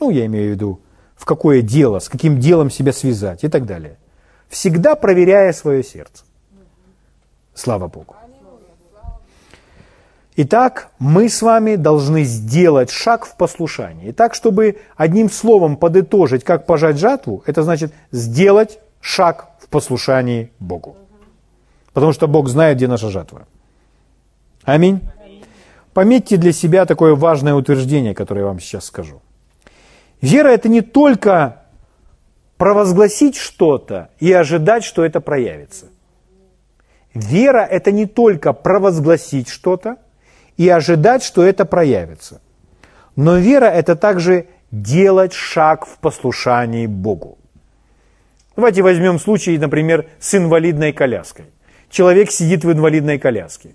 Ну, 0.00 0.10
я 0.10 0.26
имею 0.26 0.48
в 0.48 0.54
виду, 0.54 0.80
в 1.14 1.24
какое 1.24 1.62
дело, 1.62 2.00
с 2.00 2.08
каким 2.08 2.38
делом 2.40 2.70
себя 2.70 2.92
связать 2.92 3.44
и 3.44 3.48
так 3.48 3.66
далее. 3.66 3.98
Всегда 4.48 4.94
проверяя 4.94 5.52
свое 5.52 5.82
сердце. 5.82 6.24
Слава 7.54 7.88
Богу. 7.88 8.16
Итак, 10.38 10.90
мы 10.98 11.30
с 11.30 11.40
вами 11.40 11.76
должны 11.76 12.24
сделать 12.24 12.90
шаг 12.90 13.24
в 13.24 13.36
послушании. 13.36 14.10
Итак, 14.10 14.34
чтобы 14.34 14.76
одним 14.94 15.30
словом 15.30 15.76
подытожить, 15.76 16.44
как 16.44 16.66
пожать 16.66 16.98
жатву, 16.98 17.42
это 17.46 17.62
значит 17.62 17.94
сделать 18.12 18.78
шаг 19.00 19.48
в 19.60 19.68
послушании 19.68 20.52
Богу. 20.58 20.96
Потому 21.94 22.12
что 22.12 22.28
Бог 22.28 22.48
знает, 22.48 22.76
где 22.76 22.86
наша 22.86 23.08
жатва. 23.08 23.46
Аминь. 24.64 25.00
Пометьте 25.94 26.36
для 26.36 26.52
себя 26.52 26.84
такое 26.84 27.14
важное 27.14 27.54
утверждение, 27.54 28.14
которое 28.14 28.40
я 28.40 28.46
вам 28.46 28.60
сейчас 28.60 28.84
скажу. 28.84 29.22
Вера– 30.20 30.48
это 30.50 30.68
не 30.68 30.82
только 30.82 31.62
провозгласить 32.58 33.36
что-то 33.36 34.10
и 34.20 34.30
ожидать, 34.30 34.84
что 34.84 35.02
это 35.02 35.22
проявится. 35.22 35.86
Вера– 37.14 37.64
это 37.70 37.90
не 37.90 38.04
только 38.04 38.52
провозгласить 38.52 39.48
что-то 39.48 39.96
и 40.56 40.68
ожидать, 40.68 41.22
что 41.22 41.42
это 41.42 41.64
проявится. 41.64 42.40
Но 43.14 43.36
вера– 43.36 43.64
это 43.66 43.96
также 43.96 44.46
делать 44.70 45.32
шаг 45.32 45.86
в 45.86 45.98
послушании 45.98 46.86
Богу. 46.86 47.38
Давайте 48.56 48.82
возьмем 48.82 49.18
случай, 49.18 49.58
например, 49.58 50.06
с 50.18 50.34
инвалидной 50.34 50.92
коляской. 50.92 51.46
Человек 51.90 52.30
сидит 52.30 52.64
в 52.64 52.72
инвалидной 52.72 53.18
коляске, 53.18 53.74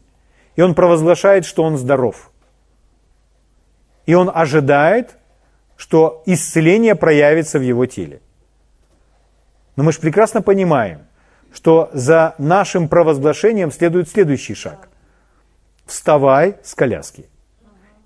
и 0.56 0.62
он 0.62 0.76
провозглашает, 0.76 1.46
что 1.46 1.64
он 1.64 1.78
здоров. 1.78 2.32
И 4.06 4.16
он 4.16 4.32
ожидает, 4.34 5.18
что 5.78 6.24
исцеление 6.26 6.96
проявится 6.96 7.58
в 7.60 7.62
его 7.62 7.86
теле. 7.86 8.22
Но 9.76 9.84
мы 9.84 9.92
же 9.92 10.00
прекрасно 10.00 10.42
понимаем, 10.42 11.02
что 11.54 11.90
за 11.94 12.36
нашим 12.38 12.90
провозглашением 12.90 13.72
следует 13.72 14.10
следующий 14.10 14.56
шаг 14.56 14.91
вставай 15.92 16.56
с 16.64 16.74
коляски. 16.74 17.26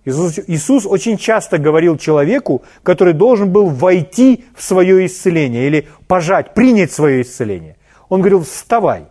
Иисус, 0.05 0.39
Иисус 0.47 0.85
очень 0.85 1.17
часто 1.17 1.57
говорил 1.57 1.97
человеку, 1.97 2.63
который 2.83 3.13
должен 3.13 3.51
был 3.51 3.69
войти 3.69 4.45
в 4.55 4.61
свое 4.61 5.05
исцеление 5.05 5.67
или 5.67 5.87
пожать, 6.07 6.53
принять 6.53 6.91
свое 6.91 7.21
исцеление. 7.21 7.77
Он 8.09 8.21
говорил, 8.21 8.43
вставай, 8.43 9.07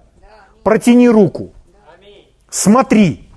протяни 0.63 1.09
руку, 1.09 1.53
смотри. 2.49 3.29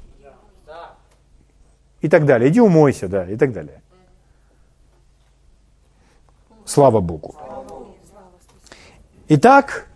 И 2.02 2.10
так 2.10 2.26
далее. 2.26 2.50
Иди 2.50 2.62
умойся, 2.62 3.08
да, 3.08 3.26
и 3.26 3.36
так 3.36 3.52
далее. 3.54 3.82
Слава 6.64 7.00
Богу. 7.00 7.36
Итак, 9.30 9.88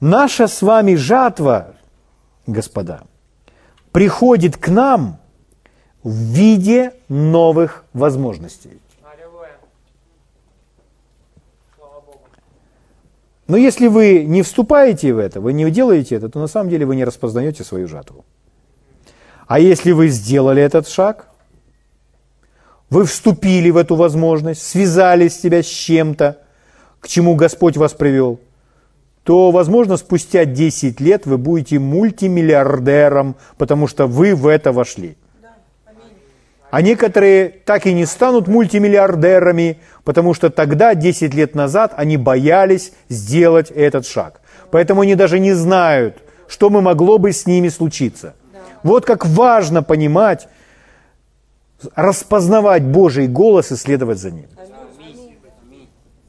наша 0.00 0.46
с 0.46 0.60
вами 0.62 0.94
жатва, 0.94 1.74
господа– 2.46 3.02
приходит 3.98 4.56
к 4.56 4.68
нам 4.68 5.18
в 6.04 6.12
виде 6.12 6.92
новых 7.08 7.84
возможностей. 7.92 8.78
Но 13.48 13.56
если 13.56 13.88
вы 13.88 14.24
не 14.24 14.42
вступаете 14.42 15.12
в 15.12 15.18
это, 15.18 15.40
вы 15.40 15.52
не 15.52 15.68
делаете 15.72 16.14
это, 16.14 16.28
то 16.28 16.38
на 16.38 16.46
самом 16.46 16.70
деле 16.70 16.86
вы 16.86 16.94
не 16.94 17.02
распознаете 17.02 17.64
свою 17.64 17.88
жатву. 17.88 18.24
А 19.48 19.58
если 19.58 19.90
вы 19.90 20.06
сделали 20.10 20.62
этот 20.62 20.86
шаг, 20.86 21.30
вы 22.90 23.04
вступили 23.04 23.70
в 23.70 23.76
эту 23.76 23.96
возможность, 23.96 24.62
связали 24.62 25.26
себя 25.26 25.60
с 25.60 25.66
чем-то, 25.66 26.38
к 27.00 27.08
чему 27.08 27.34
Господь 27.34 27.76
вас 27.76 27.94
привел, 27.94 28.38
то, 29.28 29.50
возможно, 29.50 29.98
спустя 29.98 30.46
10 30.46 31.02
лет 31.02 31.26
вы 31.26 31.36
будете 31.36 31.78
мультимиллиардером, 31.78 33.36
потому 33.58 33.86
что 33.86 34.06
вы 34.06 34.34
в 34.34 34.46
это 34.46 34.72
вошли. 34.72 35.18
А 36.70 36.80
некоторые 36.80 37.50
так 37.50 37.86
и 37.86 37.92
не 37.92 38.06
станут 38.06 38.48
мультимиллиардерами, 38.48 39.80
потому 40.02 40.32
что 40.32 40.48
тогда, 40.48 40.94
10 40.94 41.34
лет 41.34 41.54
назад, 41.54 41.92
они 41.94 42.16
боялись 42.16 42.94
сделать 43.10 43.70
этот 43.70 44.06
шаг. 44.06 44.40
Поэтому 44.70 45.02
они 45.02 45.14
даже 45.14 45.40
не 45.40 45.52
знают, 45.52 46.22
что 46.46 46.70
мы 46.70 46.80
могло 46.80 47.18
бы 47.18 47.32
с 47.32 47.44
ними 47.44 47.68
случиться. 47.68 48.34
Вот 48.82 49.04
как 49.04 49.26
важно 49.26 49.82
понимать, 49.82 50.48
распознавать 51.94 52.82
Божий 52.82 53.28
голос 53.28 53.72
и 53.72 53.76
следовать 53.76 54.16
за 54.16 54.30
ним. 54.30 54.46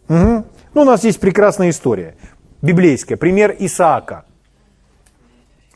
Угу. 0.09 0.43
Ну, 0.73 0.81
у 0.81 0.85
нас 0.85 1.03
есть 1.03 1.19
прекрасная 1.19 1.71
история, 1.71 2.15
библейская, 2.61 3.17
пример 3.17 3.55
Исаака. 3.59 4.25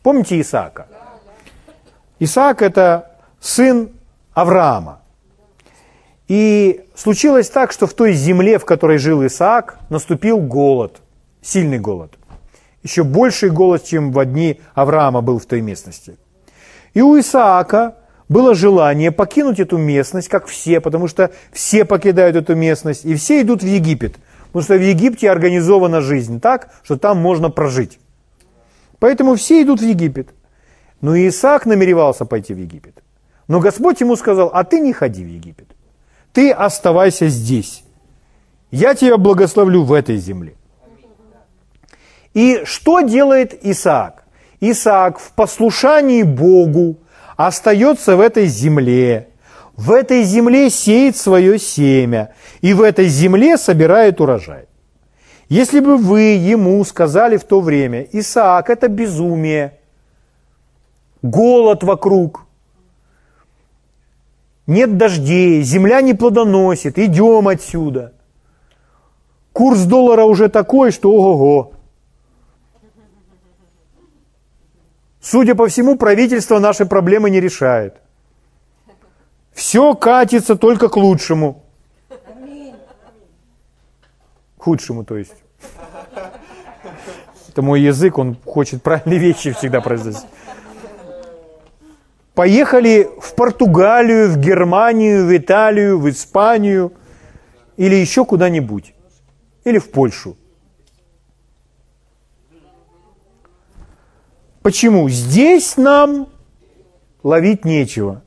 Помните 0.01 0.39
Исаака? 0.39 0.87
Исаак– 2.19 2.61
это 2.61 3.17
сын 3.39 3.89
Авраама. 4.33 5.01
И 6.27 6.85
случилось 6.95 7.49
так, 7.49 7.71
что 7.71 7.85
в 7.87 7.93
той 7.93 8.13
земле, 8.13 8.57
в 8.59 8.65
которой 8.65 8.97
жил 8.97 9.25
Исаак, 9.25 9.77
наступил 9.89 10.39
голод, 10.39 11.01
сильный 11.41 11.79
голод. 11.79 12.17
Еще 12.81 13.03
больший 13.03 13.49
голод, 13.49 13.83
чем 13.85 14.11
в 14.11 14.25
дни 14.25 14.59
Авраама 14.73 15.21
был 15.21 15.39
в 15.39 15.45
той 15.45 15.61
местности. 15.61 16.17
И 16.93 17.01
у 17.01 17.19
Исаака 17.19 17.95
было 18.29 18.55
желание 18.55 19.11
покинуть 19.11 19.59
эту 19.59 19.77
местность, 19.77 20.27
как 20.27 20.47
все, 20.47 20.79
потому 20.79 21.07
что 21.07 21.31
все 21.51 21.85
покидают 21.85 22.35
эту 22.35 22.55
местность, 22.55 23.05
и 23.05 23.15
все 23.15 23.41
идут 23.41 23.63
в 23.63 23.67
Египет. 23.67 24.15
Потому 24.53 24.63
что 24.65 24.75
в 24.75 24.87
Египте 24.87 25.31
организована 25.31 25.99
жизнь 26.01 26.39
так, 26.39 26.69
что 26.83 26.95
там 26.95 27.17
можно 27.17 27.49
прожить. 27.49 27.97
Поэтому 28.99 29.33
все 29.35 29.63
идут 29.63 29.81
в 29.81 29.83
Египет. 29.83 30.29
Но 31.01 31.17
Исаак 31.17 31.65
намеревался 31.65 32.25
пойти 32.25 32.53
в 32.53 32.57
Египет. 32.59 33.01
Но 33.47 33.59
Господь 33.59 33.99
ему 34.01 34.15
сказал, 34.15 34.51
а 34.53 34.63
ты 34.63 34.79
не 34.79 34.93
ходи 34.93 35.23
в 35.23 35.27
Египет. 35.27 35.69
Ты 36.33 36.51
оставайся 36.51 37.29
здесь. 37.29 37.83
Я 38.69 38.93
тебя 38.93 39.17
благословлю 39.17 39.81
в 39.81 39.91
этой 39.91 40.17
земле. 40.17 40.53
И 42.35 42.61
что 42.63 43.01
делает 43.01 43.65
Исаак? 43.65 44.23
Исаак 44.61 45.17
в 45.17 45.31
послушании 45.31 46.21
Богу 46.21 46.97
остается 47.37 48.15
в 48.15 48.19
этой 48.19 48.45
земле, 48.45 49.29
в 49.75 49.91
этой 49.91 50.23
земле 50.23 50.69
сеет 50.69 51.17
свое 51.17 51.57
семя, 51.57 52.33
и 52.61 52.73
в 52.73 52.81
этой 52.81 53.07
земле 53.07 53.57
собирает 53.57 54.21
урожай. 54.21 54.65
Если 55.49 55.79
бы 55.79 55.97
вы 55.97 56.21
ему 56.35 56.83
сказали 56.85 57.37
в 57.37 57.43
то 57.43 57.59
время, 57.59 58.07
Исаак, 58.11 58.69
это 58.69 58.87
безумие, 58.87 59.79
голод 61.21 61.83
вокруг, 61.83 62.45
нет 64.67 64.97
дождей, 64.97 65.61
земля 65.63 66.01
не 66.01 66.13
плодоносит, 66.13 66.97
идем 66.97 67.47
отсюда. 67.47 68.13
Курс 69.51 69.81
доллара 69.81 70.23
уже 70.23 70.49
такой, 70.49 70.91
что 70.91 71.11
ого-го. 71.11 71.73
Судя 75.19 75.55
по 75.55 75.67
всему, 75.67 75.97
правительство 75.97 76.59
наши 76.59 76.85
проблемы 76.85 77.29
не 77.29 77.39
решает. 77.39 78.02
Все 79.53 79.93
катится 79.95 80.55
только 80.55 80.89
к 80.89 80.97
лучшему. 80.97 81.63
К 84.57 84.63
худшему, 84.63 85.03
то 85.03 85.17
есть. 85.17 85.35
Это 87.49 87.61
мой 87.61 87.81
язык, 87.81 88.17
он 88.17 88.35
хочет 88.45 88.81
правильные 88.81 89.19
вещи 89.19 89.51
всегда 89.51 89.81
произносить 89.81 90.25
поехали 92.33 93.09
в 93.19 93.35
Португалию, 93.35 94.29
в 94.29 94.37
Германию, 94.37 95.25
в 95.25 95.35
Италию, 95.35 95.99
в 95.99 96.09
Испанию 96.09 96.93
или 97.77 97.95
еще 97.95 98.25
куда-нибудь, 98.25 98.93
или 99.63 99.77
в 99.77 99.91
Польшу. 99.91 100.37
Почему? 104.61 105.09
Здесь 105.09 105.77
нам 105.77 106.29
ловить 107.21 107.65
нечего. 107.65 108.23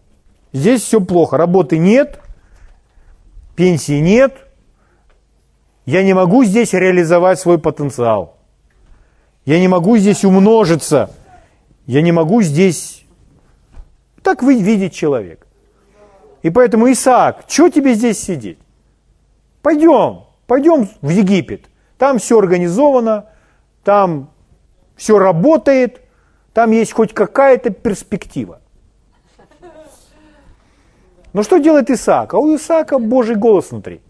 Здесь 0.57 0.83
все 0.83 1.03
плохо. 1.03 1.37
Работы 1.37 1.77
нет, 1.77 2.19
пенсии 3.57 4.01
нет. 4.01 4.35
Я 5.85 6.03
не 6.03 6.14
могу 6.14 6.45
здесь 6.45 6.73
реализовать 6.73 7.38
свой 7.38 7.59
потенциал. 7.59 8.38
Я 9.45 9.61
не 9.61 9.69
могу 9.69 9.99
здесь 9.99 10.25
умножиться. 10.25 11.11
Я 11.87 12.01
не 12.01 12.11
могу 12.11 12.40
здесь 12.40 13.05
так 14.23 14.42
вы 14.42 14.61
видит 14.61 14.92
человек. 14.92 15.47
И 16.42 16.49
поэтому, 16.49 16.90
Исаак, 16.90 17.45
что 17.47 17.69
тебе 17.69 17.92
здесь 17.92 18.19
сидеть? 18.19 18.59
Пойдем, 19.61 20.25
пойдем 20.47 20.88
в 21.03 21.11
Египет. 21.11 21.66
Там 21.99 22.19
все 22.19 22.38
организовано, 22.38 23.27
там 23.85 24.31
все 24.97 25.19
работает, 25.19 26.01
там 26.55 26.71
есть 26.71 26.92
хоть 26.92 27.12
какая-то 27.12 27.69
перспектива. 27.69 28.62
Но 31.37 31.42
что 31.42 31.59
делает 31.59 31.90
Исаак? 31.90 32.33
А 32.33 32.38
у 32.38 32.57
Исаака 32.57 32.99
Божий 32.99 33.37
голос 33.37 33.70
внутри. 33.70 34.01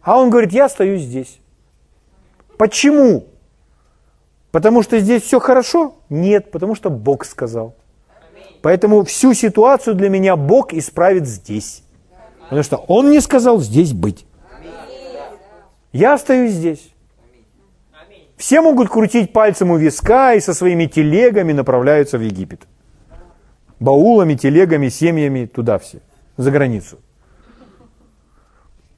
А 0.00 0.18
он 0.18 0.30
говорит, 0.30 0.52
я 0.52 0.64
остаюсь 0.64 1.02
здесь. 1.02 1.38
Почему? 2.56 3.26
Потому 4.50 4.82
что 4.82 4.98
здесь 5.00 5.22
все 5.22 5.38
хорошо? 5.38 5.96
Нет, 6.08 6.50
потому 6.50 6.74
что 6.74 6.88
Бог 6.88 7.26
сказал. 7.26 7.74
Поэтому 8.62 9.04
всю 9.04 9.34
ситуацию 9.34 9.94
для 9.94 10.08
меня 10.08 10.34
Бог 10.34 10.72
исправит 10.72 11.26
здесь. 11.26 11.82
Потому 12.44 12.62
что 12.62 12.78
Он 12.88 13.10
не 13.10 13.20
сказал 13.20 13.60
здесь 13.60 13.92
быть. 13.92 14.24
Я 15.92 16.14
остаюсь 16.14 16.52
здесь. 16.52 16.90
Все 18.38 18.62
могут 18.62 18.88
крутить 18.88 19.34
пальцем 19.34 19.72
у 19.72 19.76
виска 19.76 20.32
и 20.32 20.40
со 20.40 20.54
своими 20.54 20.86
телегами 20.86 21.52
направляются 21.52 22.16
в 22.16 22.22
Египет. 22.22 22.62
Баулами, 23.78 24.36
телегами, 24.36 24.88
семьями, 24.88 25.44
туда 25.44 25.78
все, 25.78 26.00
за 26.40 26.50
границу. 26.50 26.98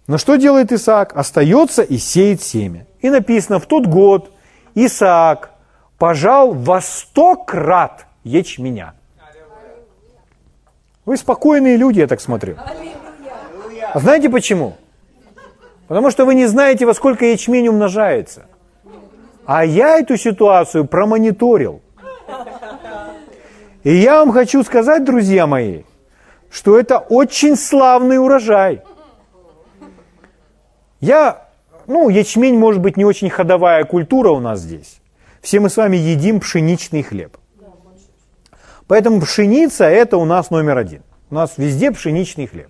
Но 0.06 0.18
что 0.18 0.36
делает 0.36 0.72
Исаак? 0.72 1.16
Остается 1.16 1.82
и 1.82 1.98
сеет 1.98 2.42
семя. 2.42 2.86
И 3.00 3.10
написано, 3.10 3.58
в 3.58 3.66
тот 3.66 3.86
год 3.86 4.32
Исаак 4.74 5.50
пожал 5.98 6.52
во 6.52 6.80
сто 6.80 7.36
крат 7.36 8.06
ячменя. 8.24 8.94
Вы 11.04 11.16
спокойные 11.16 11.76
люди, 11.76 11.98
я 11.98 12.06
так 12.06 12.20
смотрю. 12.20 12.56
А 13.92 13.98
знаете 13.98 14.30
почему? 14.30 14.76
Потому 15.88 16.10
что 16.10 16.24
вы 16.24 16.34
не 16.34 16.46
знаете, 16.46 16.86
во 16.86 16.94
сколько 16.94 17.24
ячмень 17.24 17.68
умножается. 17.68 18.46
А 19.44 19.64
я 19.64 19.98
эту 19.98 20.16
ситуацию 20.16 20.86
промониторил. 20.86 21.82
И 23.82 23.94
я 23.96 24.20
вам 24.20 24.30
хочу 24.30 24.62
сказать, 24.62 25.04
друзья 25.04 25.48
мои, 25.48 25.82
что 26.52 26.78
это 26.78 26.98
очень 26.98 27.56
славный 27.56 28.18
урожай. 28.18 28.82
Я, 31.00 31.48
ну, 31.86 32.10
ячмень 32.10 32.58
может 32.58 32.82
быть 32.82 32.98
не 32.98 33.06
очень 33.06 33.30
ходовая 33.30 33.84
культура 33.84 34.30
у 34.30 34.38
нас 34.38 34.60
здесь. 34.60 35.00
Все 35.40 35.60
мы 35.60 35.70
с 35.70 35.78
вами 35.78 35.96
едим 35.96 36.40
пшеничный 36.40 37.02
хлеб. 37.02 37.38
Поэтому 38.86 39.22
пшеница– 39.22 39.84
это 39.86 40.18
у 40.18 40.26
нас 40.26 40.50
номер 40.50 40.76
один. 40.76 41.02
У 41.30 41.34
нас 41.34 41.54
везде 41.56 41.90
пшеничный 41.90 42.46
хлеб. 42.46 42.68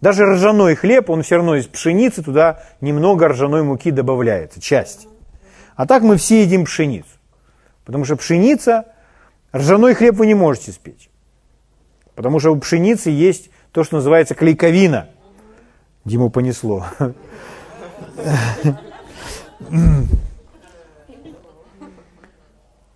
Даже 0.00 0.24
ржаной 0.24 0.76
хлеб, 0.76 1.10
он 1.10 1.22
все 1.22 1.36
равно 1.36 1.56
из 1.56 1.66
пшеницы, 1.66 2.22
туда 2.22 2.62
немного 2.80 3.28
ржаной 3.28 3.64
муки 3.64 3.90
добавляется, 3.90 4.60
часть. 4.60 5.08
А 5.74 5.86
так 5.86 6.04
мы 6.04 6.16
все 6.16 6.42
едим 6.42 6.64
пшеницу. 6.64 7.08
Потому 7.84 8.04
что 8.04 8.14
пшеница, 8.14 8.84
ржаной 9.52 9.94
хлеб 9.94 10.14
вы 10.14 10.26
не 10.26 10.34
можете 10.34 10.70
спечь. 10.70 11.10
Потому 12.16 12.40
что 12.40 12.50
у 12.50 12.58
пшеницы 12.58 13.10
есть 13.10 13.50
то, 13.70 13.84
что 13.84 13.96
называется 13.96 14.34
клейковина. 14.34 15.10
Диму 16.04 16.30
понесло. 16.30 16.86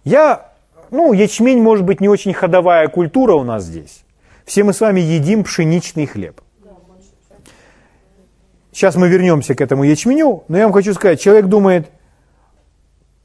Я 0.03 0.51
ну, 0.91 1.13
ячмень 1.13 1.63
может 1.63 1.85
быть 1.85 2.01
не 2.01 2.09
очень 2.09 2.33
ходовая 2.33 2.89
культура 2.89 3.35
у 3.35 3.45
нас 3.45 3.65
здесь. 3.65 4.05
Все 4.45 4.65
мы 4.65 4.73
с 4.73 4.81
вами 4.81 5.01
едим 5.01 5.45
пшеничный 5.45 6.07
хлеб. 6.07 6.41
Сейчас 8.73 8.97
мы 8.97 9.09
вернемся 9.09 9.55
к 9.55 9.61
этому 9.61 9.85
ячменю, 9.85 10.45
но 10.49 10.57
я 10.57 10.65
вам 10.65 10.73
хочу 10.73 10.95
сказать, 10.95 11.21
человек 11.21 11.47
думает, 11.47 11.91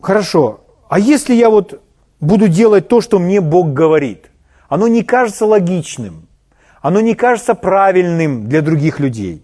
хорошо, 0.02 0.62
а 0.90 1.00
если 1.00 1.34
я 1.34 1.50
вот 1.50 1.82
буду 2.20 2.48
делать 2.48 2.88
то, 2.88 3.00
что 3.00 3.20
мне 3.20 3.42
Бог 3.42 3.74
говорит, 3.74 4.30
оно 4.70 4.88
не 4.88 5.04
кажется 5.04 5.46
логичным, 5.46 6.28
оно 6.82 7.02
не 7.02 7.16
кажется 7.16 7.56
правильным 7.56 8.48
для 8.48 8.62
других 8.62 9.00
людей. 9.00 9.44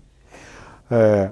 Э, 0.89 1.31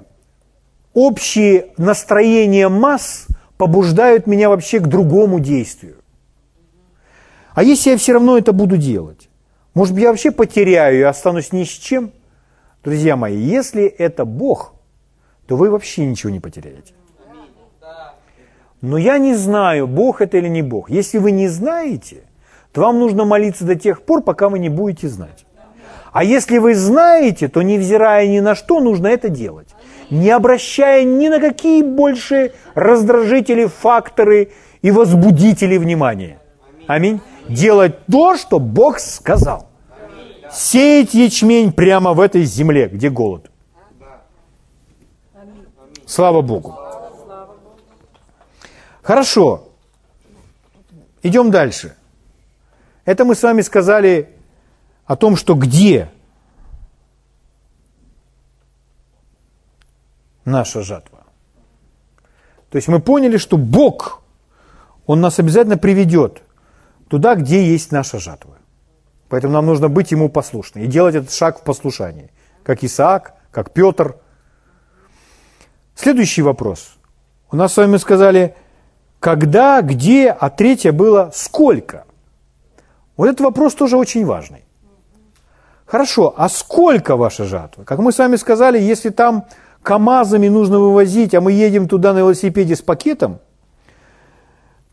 общие 0.94 1.72
настроения 1.76 2.68
масс 2.68 3.26
побуждают 3.56 4.26
меня 4.26 4.48
вообще 4.48 4.80
к 4.80 4.86
другому 4.86 5.40
действию. 5.40 5.96
А 7.54 7.62
если 7.62 7.90
я 7.90 7.96
все 7.96 8.14
равно 8.14 8.38
это 8.38 8.52
буду 8.52 8.76
делать? 8.76 9.28
Может 9.74 9.94
быть, 9.94 10.02
я 10.02 10.10
вообще 10.10 10.30
потеряю 10.30 10.98
и 10.98 11.02
останусь 11.02 11.52
ни 11.52 11.64
с 11.64 11.68
чем? 11.68 12.12
Друзья 12.82 13.16
мои, 13.16 13.36
если 13.36 13.84
это 13.84 14.24
Бог, 14.24 14.74
то 15.46 15.56
вы 15.56 15.70
вообще 15.70 16.06
ничего 16.06 16.30
не 16.30 16.40
потеряете. 16.40 16.94
Но 18.80 18.96
я 18.96 19.18
не 19.18 19.34
знаю, 19.34 19.86
Бог 19.86 20.22
это 20.22 20.38
или 20.38 20.48
не 20.48 20.62
Бог. 20.62 20.88
Если 20.90 21.18
вы 21.18 21.32
не 21.32 21.48
знаете, 21.48 22.22
то 22.72 22.82
вам 22.82 22.98
нужно 22.98 23.24
молиться 23.24 23.64
до 23.64 23.74
тех 23.74 24.02
пор, 24.02 24.22
пока 24.22 24.48
вы 24.48 24.58
не 24.58 24.68
будете 24.68 25.08
знать. 25.08 25.44
А 26.12 26.24
если 26.24 26.58
вы 26.58 26.74
знаете, 26.74 27.48
то 27.48 27.62
невзирая 27.62 28.26
ни 28.26 28.40
на 28.40 28.54
что, 28.54 28.80
нужно 28.80 29.08
это 29.08 29.28
делать. 29.28 29.68
Не 30.10 30.30
обращая 30.30 31.04
ни 31.04 31.28
на 31.28 31.40
какие 31.40 31.82
больше 31.82 32.52
раздражители, 32.74 33.66
факторы 33.66 34.50
и 34.82 34.90
возбудители 34.90 35.78
внимания. 35.78 36.40
Аминь. 36.86 37.20
Делать 37.48 38.04
то, 38.06 38.36
что 38.36 38.58
Бог 38.58 38.98
сказал. 38.98 39.68
Сеять 40.52 41.14
ячмень 41.14 41.72
прямо 41.72 42.12
в 42.12 42.20
этой 42.20 42.42
земле, 42.42 42.88
где 42.88 43.08
голод. 43.08 43.50
Слава 46.06 46.42
Богу. 46.42 46.76
Хорошо. 49.02 49.68
Идем 51.22 51.52
дальше. 51.52 51.94
Это 53.04 53.24
мы 53.24 53.34
с 53.34 53.42
вами 53.42 53.62
сказали 53.62 54.34
о 55.06 55.16
том, 55.16 55.36
что 55.36 55.54
где 55.54 56.10
наша 60.44 60.82
жатва. 60.82 61.24
То 62.70 62.76
есть 62.76 62.88
мы 62.88 63.00
поняли, 63.00 63.36
что 63.36 63.56
Бог, 63.56 64.22
Он 65.06 65.20
нас 65.20 65.38
обязательно 65.38 65.76
приведет 65.76 66.42
туда, 67.08 67.34
где 67.34 67.66
есть 67.66 67.90
наша 67.90 68.18
жатва. 68.18 68.58
Поэтому 69.28 69.54
нам 69.54 69.66
нужно 69.66 69.88
быть 69.88 70.12
Ему 70.12 70.28
послушны 70.28 70.80
и 70.80 70.86
делать 70.86 71.14
этот 71.14 71.32
шаг 71.32 71.60
в 71.60 71.64
послушании, 71.64 72.30
как 72.62 72.84
Исаак, 72.84 73.34
как 73.50 73.72
Петр. 73.72 74.16
Следующий 75.94 76.42
вопрос. 76.42 76.96
У 77.50 77.56
нас 77.56 77.72
с 77.72 77.76
вами 77.76 77.96
сказали, 77.96 78.54
когда, 79.18 79.82
где, 79.82 80.30
а 80.30 80.50
третье 80.50 80.92
было 80.92 81.30
сколько. 81.34 82.04
Вот 83.20 83.28
этот 83.28 83.42
вопрос 83.42 83.74
тоже 83.74 83.98
очень 83.98 84.24
важный. 84.24 84.64
Хорошо, 85.84 86.32
а 86.38 86.48
сколько 86.48 87.16
ваша 87.16 87.44
жатва? 87.44 87.84
Как 87.84 87.98
мы 87.98 88.12
с 88.12 88.18
вами 88.18 88.36
сказали, 88.36 88.80
если 88.80 89.10
там 89.10 89.44
КАМАЗами 89.82 90.48
нужно 90.48 90.78
вывозить, 90.78 91.34
а 91.34 91.42
мы 91.42 91.52
едем 91.52 91.86
туда 91.86 92.14
на 92.14 92.20
велосипеде 92.20 92.74
с 92.74 92.80
пакетом, 92.80 93.40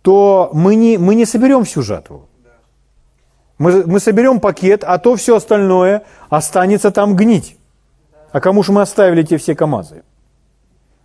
то 0.01 0.49
мы 0.51 0.75
не, 0.75 0.97
мы 0.97 1.15
не 1.15 1.25
соберем 1.25 1.63
всю 1.63 1.81
жатву. 1.81 2.27
Мы, 3.59 3.85
мы 3.85 4.01
соберем 4.01 4.41
пакет, 4.41 4.83
а 4.83 4.97
то 4.97 5.15
все 5.15 5.37
остальное 5.37 6.03
останется 6.29 6.91
там 6.91 7.15
гнить. 7.15 7.57
А 8.33 8.41
кому 8.41 8.61
же 8.61 8.73
мы 8.73 8.81
оставили 8.81 9.23
эти 9.23 9.37
все 9.37 9.55
КАМАЗы? 9.55 10.03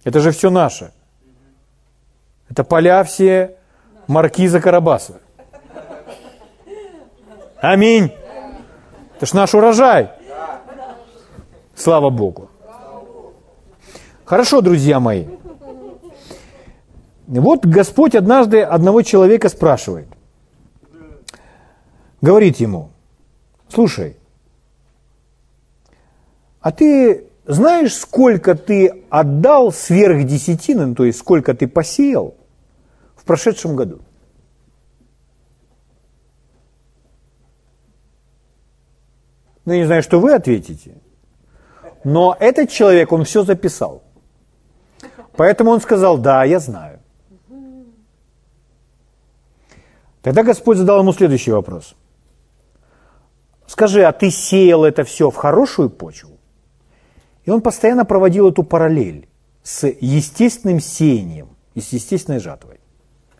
Это 0.02 0.18
же 0.18 0.32
все 0.32 0.50
наше. 0.50 0.90
Это 2.50 2.64
поля 2.64 3.04
все 3.04 3.58
маркиза 4.08 4.61
Карабаса. 4.61 5.21
Аминь. 7.62 8.12
Это 9.16 9.27
ж 9.27 9.35
наш 9.35 9.55
урожай. 9.55 10.11
Слава 11.77 12.11
Богу. 12.11 12.51
Хорошо, 14.25 14.62
друзья 14.62 14.98
мои. 14.98 15.27
Вот 17.29 17.64
Господь 17.64 18.16
однажды 18.16 18.62
одного 18.62 19.03
человека 19.03 19.48
спрашивает. 19.48 20.09
Говорит 22.20 22.57
ему, 22.57 22.90
слушай, 23.68 24.16
а 26.61 26.72
ты 26.72 27.29
знаешь, 27.46 27.94
сколько 27.94 28.57
ты 28.57 29.05
отдал 29.09 29.70
сверх 29.70 30.25
десятины, 30.25 30.87
ну, 30.87 30.94
то 30.96 31.05
есть 31.05 31.20
сколько 31.20 31.55
ты 31.55 31.68
посеял 31.68 32.35
в 33.14 33.25
прошедшем 33.25 33.77
году? 33.77 34.01
Ну, 39.64 39.72
я 39.72 39.81
не 39.81 39.87
знаю, 39.87 40.03
что 40.03 40.20
вы 40.20 40.35
ответите. 40.35 40.96
Но 42.05 42.37
этот 42.38 42.70
человек, 42.70 43.12
он 43.12 43.25
все 43.25 43.44
записал. 43.44 44.03
Поэтому 45.37 45.70
он 45.70 45.81
сказал, 45.81 46.18
да, 46.18 46.44
я 46.44 46.59
знаю. 46.59 46.98
Тогда 50.20 50.42
Господь 50.42 50.79
задал 50.79 51.01
ему 51.01 51.12
следующий 51.12 51.53
вопрос. 51.53 51.94
Скажи, 53.66 54.05
а 54.05 54.12
ты 54.12 54.31
сеял 54.31 54.85
это 54.85 55.05
все 55.05 55.31
в 55.31 55.37
хорошую 55.37 55.90
почву? 55.90 56.38
И 57.44 57.51
он 57.51 57.61
постоянно 57.61 58.05
проводил 58.05 58.48
эту 58.48 58.62
параллель 58.62 59.29
с 59.62 59.87
естественным 59.88 60.81
сеянием 60.81 61.48
и 61.75 61.81
с 61.81 61.92
естественной 61.92 62.38
жатвой. 62.38 62.79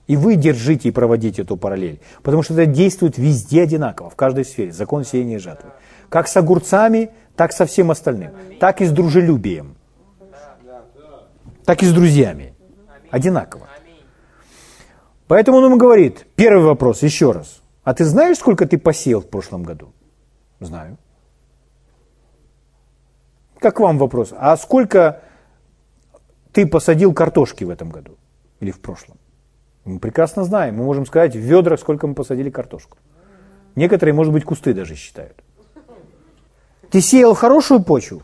И 0.09 0.17
вы 0.17 0.35
держите 0.35 0.89
и 0.89 0.93
проводите 0.93 1.43
эту 1.43 1.57
параллель, 1.57 2.01
потому 2.23 2.43
что 2.43 2.55
это 2.55 2.67
действует 2.67 3.19
везде 3.19 3.63
одинаково, 3.63 4.11
в 4.11 4.17
каждой 4.17 4.45
сфере, 4.45 4.73
закон 4.73 5.05
сеяния 5.05 5.37
и 5.37 5.39
жатвы. 5.39 5.71
Как 6.13 6.29
с 6.29 6.37
огурцами, 6.37 7.11
так 7.37 7.53
со 7.53 7.65
всем 7.65 7.91
остальным. 7.91 8.33
Так 8.61 8.83
и 8.83 8.85
с 8.85 8.93
дружелюбием. 8.93 9.77
Так 11.65 11.83
и 11.83 11.87
с 11.87 11.93
друзьями. 11.95 12.55
Одинаково. 13.11 13.67
Поэтому 15.27 15.57
он 15.57 15.65
ему 15.65 15.79
говорит, 15.79 16.27
первый 16.37 16.65
вопрос, 16.65 17.03
еще 17.03 17.33
раз. 17.33 17.63
А 17.83 17.95
ты 17.95 18.05
знаешь, 18.05 18.37
сколько 18.37 18.67
ты 18.67 18.77
посеял 18.77 19.23
в 19.23 19.31
прошлом 19.31 19.63
году? 19.63 19.95
Знаю. 20.61 20.99
Как 23.59 23.81
вам 23.81 23.97
вопрос? 23.97 24.35
А 24.37 24.55
сколько 24.59 25.23
ты 26.53 26.67
посадил 26.67 27.15
картошки 27.15 27.65
в 27.65 27.71
этом 27.71 27.89
году? 27.89 28.19
Или 28.61 28.71
в 28.71 28.81
прошлом? 28.81 29.17
Мы 29.87 29.99
прекрасно 29.99 30.45
знаем. 30.45 30.77
Мы 30.77 30.85
можем 30.85 31.07
сказать 31.07 31.35
в 31.35 31.39
ведрах, 31.39 31.81
сколько 31.81 32.07
мы 32.07 32.15
посадили 32.15 32.51
картошку. 32.51 32.99
Некоторые, 33.77 34.13
может 34.13 34.35
быть, 34.35 34.45
кусты 34.45 34.75
даже 34.75 34.95
считают. 34.95 35.42
Ты 36.93 37.01
сеял 37.01 37.33
хорошую 37.33 37.83
почву? 37.83 38.23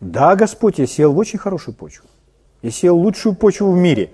Да, 0.00 0.36
Господь, 0.36 0.78
я 0.78 0.86
сеял 0.86 1.16
очень 1.18 1.38
хорошую 1.38 1.74
почву. 1.74 2.06
Я 2.62 2.70
сеял 2.70 2.96
лучшую 2.96 3.34
почву 3.34 3.70
в 3.70 3.76
мире. 3.76 4.10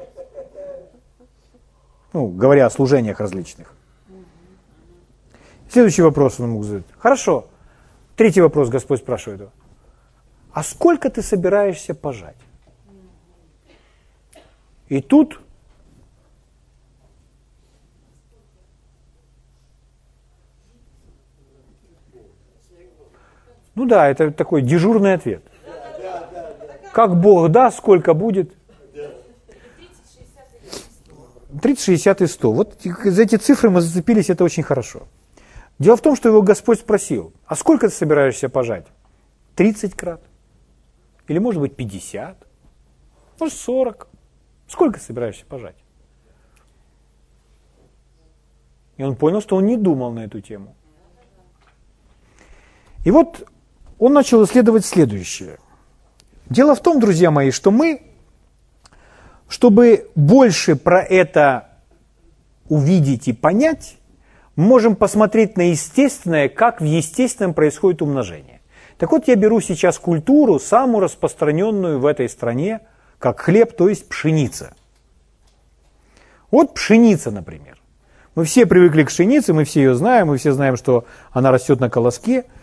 Ну, 2.13 2.27
говоря 2.27 2.67
о 2.67 2.71
служениях 2.71 3.21
различных. 3.21 3.73
Следующий 5.71 6.03
вопрос 6.03 6.41
он 6.41 6.47
ему 6.47 6.63
задает. 6.65 6.87
Хорошо. 6.99 7.47
Третий 8.17 8.41
вопрос 8.41 8.71
Господь 8.71 8.99
спрашивает 8.99 9.43
его. 9.43 9.53
А 10.53 10.65
сколько 10.65 11.09
ты 11.09 11.23
собираешься 11.23 11.95
пожать? 11.95 12.37
И 14.89 15.01
тут 15.01 15.41
Ну 23.75 23.87
да, 23.87 24.09
это 24.09 24.31
такой 24.31 24.63
дежурный 24.63 25.15
ответ. 25.15 25.43
Как 26.93 27.21
Бог 27.21 27.51
даст, 27.51 27.79
сколько 27.79 28.15
будет? 28.15 28.55
30, 31.61 31.85
60 31.85 32.23
и 32.23 32.27
100. 32.27 32.53
Вот 32.53 32.81
за 32.83 33.23
эти 33.23 33.37
цифры 33.37 33.71
мы 33.71 33.81
зацепились, 33.81 34.31
это 34.31 34.45
очень 34.45 34.63
хорошо. 34.63 35.09
Дело 35.79 35.97
в 35.97 36.01
том, 36.01 36.15
что 36.15 36.29
его 36.29 36.43
Господь 36.43 36.79
спросил, 36.79 37.33
а 37.47 37.57
сколько 37.57 37.89
ты 37.89 37.95
собираешься 37.95 38.49
пожать? 38.49 38.87
30 39.57 39.95
крат? 39.95 40.21
Или 41.27 41.39
может 41.39 41.61
быть 41.61 41.75
50? 41.75 42.37
Может 43.41 43.57
40? 43.57 44.09
Сколько 44.69 45.01
собираешься 45.01 45.45
пожать? 45.47 45.77
И 48.97 49.03
он 49.03 49.17
понял, 49.17 49.41
что 49.41 49.57
он 49.57 49.67
не 49.67 49.77
думал 49.77 50.13
на 50.13 50.25
эту 50.25 50.41
тему. 50.41 50.77
И 53.05 53.11
вот 53.11 53.49
он 53.99 54.13
начал 54.13 54.45
исследовать 54.45 54.85
следующее. 54.85 55.59
Дело 56.47 56.75
в 56.75 56.81
том, 56.81 57.01
друзья 57.01 57.31
мои, 57.31 57.51
что 57.51 57.71
мы, 57.71 58.03
чтобы 59.49 60.11
больше 60.15 60.77
про 60.77 61.03
это 61.03 61.69
увидеть 62.69 63.29
и 63.29 63.33
понять, 63.33 63.97
можем 64.57 64.97
посмотреть 64.97 65.57
на 65.57 65.71
естественное, 65.71 66.49
как 66.49 66.81
в 66.81 66.85
естественном 66.85 67.55
происходит 67.55 68.03
умножение. 68.03 68.61
Так 68.99 69.11
вот, 69.11 69.27
я 69.27 69.37
беру 69.37 69.61
сейчас 69.61 69.99
культуру, 69.99 70.59
самую 70.59 71.01
распространенную 71.01 71.99
в 71.99 72.07
этой 72.07 72.29
стране, 72.29 72.81
как 73.19 73.41
хлеб, 73.41 73.77
то 73.77 73.89
есть 73.89 74.09
пшеница. 74.09 74.75
Вот 76.51 76.75
пшеница, 76.75 77.31
например. 77.31 77.79
Мы 78.35 78.45
все 78.45 78.67
привыкли 78.67 79.05
к 79.05 79.09
пшенице, 79.09 79.53
мы 79.53 79.65
все 79.65 79.83
ее 79.83 79.95
знаем, 79.95 80.29
мы 80.29 80.37
все 80.37 80.53
знаем, 80.53 80.77
что 80.77 81.07
она 81.33 81.51
растет 81.51 81.81
на 81.81 81.89
колоске– 81.89 82.45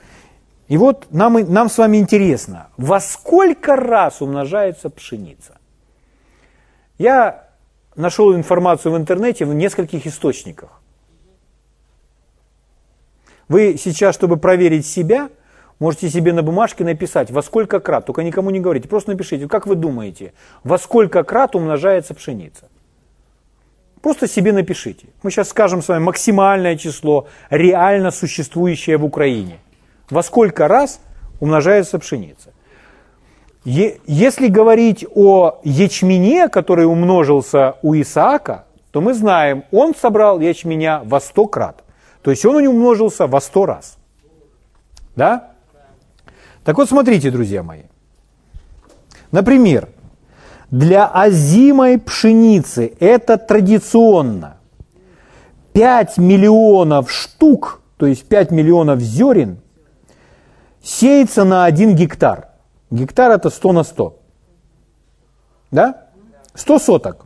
И 0.72 0.78
вот 0.78 1.08
нам, 1.12 1.34
нам 1.52 1.70
с 1.70 1.78
вами 1.78 1.98
интересно, 1.98 2.70
во 2.78 3.02
сколько 3.02 3.76
раз 3.76 4.22
умножается 4.22 4.90
пшеница? 4.90 5.58
Я 6.98 7.50
нашел 7.98 8.34
информацию 8.34 8.94
в 8.94 8.98
интернете 8.98 9.44
в 9.44 9.54
нескольких 9.54 10.08
источниках. 10.08 10.82
Вы 13.50 13.76
сейчас, 13.78 14.16
чтобы 14.16 14.38
проверить 14.38 14.86
себя, 14.86 15.30
можете 15.80 16.10
себе 16.10 16.32
на 16.32 16.42
бумажке 16.42 16.86
написать, 16.86 17.32
во 17.32 17.42
сколько 17.42 17.82
крат, 17.82 18.06
только 18.06 18.24
никому 18.24 18.50
не 18.50 18.62
говорите, 18.62 18.88
просто 18.88 19.12
напишите, 19.12 19.50
как 19.50 19.68
вы 19.68 19.76
думаете, 19.76 20.32
во 20.64 20.78
сколько 20.78 21.26
крат 21.26 21.54
умножается 21.54 22.14
пшеница? 22.14 22.70
Просто 24.02 24.26
себе 24.26 24.54
напишите. 24.54 25.08
Мы 25.22 25.32
сейчас 25.32 25.50
скажем 25.50 25.82
с 25.82 25.90
вами 25.90 26.02
максимальное 26.02 26.78
число, 26.78 27.28
реально 27.50 28.12
существующее 28.12 28.96
в 28.96 29.04
Украине. 29.04 29.60
Во 30.12 30.22
сколько 30.22 30.68
раз 30.68 31.00
умножается 31.40 31.98
пшеница? 31.98 32.52
Если 33.64 34.48
говорить 34.48 35.06
о 35.16 35.60
ячмене, 35.64 36.50
который 36.50 36.86
умножился 36.86 37.76
у 37.82 37.96
Исаака, 37.96 38.66
то 38.92 39.00
мы 39.02 39.14
знаем, 39.14 39.64
он 39.72 39.96
собрал 39.96 40.40
ячменя 40.40 41.02
во 41.06 41.22
сто 41.22 41.48
крат. 41.48 41.84
То 42.24 42.32
есть 42.32 42.46
он 42.46 42.56
у 42.56 42.60
него 42.60 42.74
умножился 42.74 43.26
во 43.26 43.40
сто 43.40 43.66
раз. 43.66 43.98
Да? 45.16 45.52
Так 46.66 46.78
вот, 46.78 46.90
смотрите, 46.90 47.32
друзья 47.32 47.64
мои. 47.64 47.84
Например, 49.32 49.88
для 50.72 51.06
озимой 51.08 52.00
пшеницы 52.00 52.94
это 53.00 53.38
традиционно 53.38 54.58
5 55.74 56.18
миллионов 56.18 57.10
штук, 57.12 57.82
то 57.98 58.06
есть 58.06 58.28
5 58.28 58.52
миллионов 58.52 59.00
зерен, 59.00 59.62
сеется 60.84 61.44
на 61.44 61.66
1 61.66 61.96
гектар. 61.96 62.50
Гектар 62.90 63.32
это 63.32 63.50
100 63.50 63.72
на 63.72 63.84
100. 63.84 64.20
Да? 65.72 66.08
100 66.56 66.80
соток. 66.80 67.26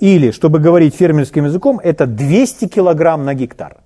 Или, 0.00 0.30
чтобы 0.30 0.60
говорить 0.60 0.94
фермерским 0.94 1.44
языком, 1.44 1.80
это 1.82 2.06
200 2.06 2.68
килограмм 2.68 3.24
на 3.24 3.34
гектар. 3.34 3.78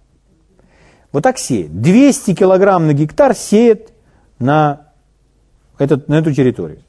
Вот 1.10 1.22
так 1.22 1.38
сеет. 1.38 1.80
200 1.80 2.34
килограмм 2.34 2.86
на 2.86 2.92
гектар 2.92 3.34
сеет 3.34 3.92
на, 4.38 4.88
этот, 5.78 6.08
на 6.08 6.18
эту 6.18 6.32
территорию. 6.32 6.80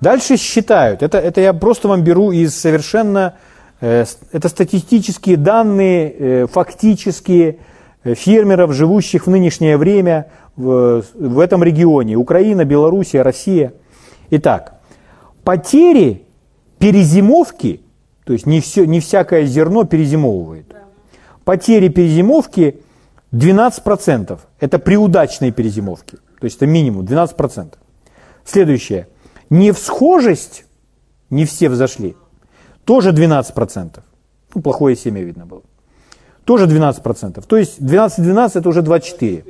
Дальше 0.00 0.36
считают. 0.36 1.02
Это, 1.02 1.18
это 1.18 1.40
я 1.40 1.52
просто 1.52 1.88
вам 1.88 2.02
беру 2.02 2.32
из 2.32 2.54
совершенно... 2.54 3.34
Э, 3.80 4.04
это 4.32 4.48
статистические 4.48 5.36
данные, 5.36 6.10
э, 6.10 6.46
фактические 6.46 7.58
э, 8.02 8.14
фермеров, 8.14 8.72
живущих 8.72 9.26
в 9.26 9.30
нынешнее 9.30 9.76
время 9.76 10.26
в, 10.56 11.04
в 11.14 11.38
этом 11.38 11.62
регионе. 11.62 12.16
Украина, 12.16 12.64
Белоруссия, 12.64 13.22
Россия. 13.22 13.74
Итак, 14.30 14.80
потери 15.42 16.26
перезимовки, 16.78 17.80
то 18.24 18.32
есть 18.32 18.46
не, 18.46 18.60
все, 18.60 18.84
не 18.86 19.00
всякое 19.00 19.44
зерно 19.44 19.84
перезимовывает. 19.84 20.74
Потери 21.44 21.88
перезимовки 21.88 22.80
12%. 23.32 24.38
Это 24.60 24.78
при 24.78 24.96
удачной 24.96 25.50
перезимовке. 25.50 26.18
То 26.40 26.44
есть 26.44 26.56
это 26.56 26.66
минимум 26.66 27.04
12%. 27.04 27.74
Следующее. 28.44 29.08
Невсхожесть, 29.50 30.64
не 31.30 31.44
все 31.44 31.68
взошли, 31.68 32.16
тоже 32.84 33.10
12%. 33.10 34.00
Ну, 34.54 34.62
плохое 34.62 34.96
семя 34.96 35.22
видно 35.22 35.46
было. 35.46 35.62
Тоже 36.44 36.66
12%. 36.66 37.44
То 37.46 37.56
есть 37.56 37.80
12-12 37.80 38.50
это 38.54 38.68
уже 38.68 38.82
24. 38.82 39.44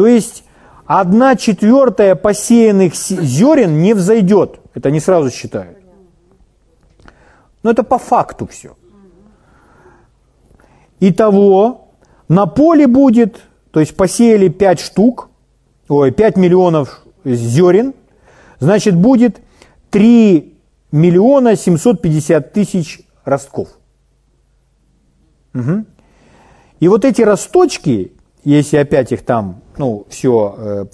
То 0.00 0.06
есть 0.06 0.44
одна 0.86 1.36
четвертая 1.36 2.14
посеянных 2.14 2.94
зерен 2.94 3.82
не 3.82 3.92
взойдет. 3.92 4.60
Это 4.72 4.90
не 4.90 4.98
сразу 4.98 5.28
считают. 5.28 5.76
Но 7.62 7.72
это 7.72 7.82
по 7.82 7.98
факту 7.98 8.46
все. 8.46 8.78
Итого 11.00 11.90
на 12.28 12.46
поле 12.46 12.86
будет, 12.86 13.42
то 13.72 13.80
есть 13.80 13.94
посеяли 13.94 14.48
5 14.48 14.80
штук, 14.80 15.28
ой, 15.86 16.12
5 16.12 16.36
миллионов 16.38 17.04
зерен, 17.26 17.92
значит 18.58 18.96
будет 18.96 19.38
3 19.90 20.58
миллиона 20.92 21.56
750 21.56 22.54
тысяч 22.54 23.02
ростков. 23.26 23.68
Угу. 25.52 25.84
И 26.80 26.88
вот 26.88 27.04
эти 27.04 27.20
росточки, 27.20 28.14
если 28.44 28.78
опять 28.78 29.12
их 29.12 29.22
там, 29.22 29.60
ну, 29.76 30.06
все 30.08 30.54
э, 30.56 30.84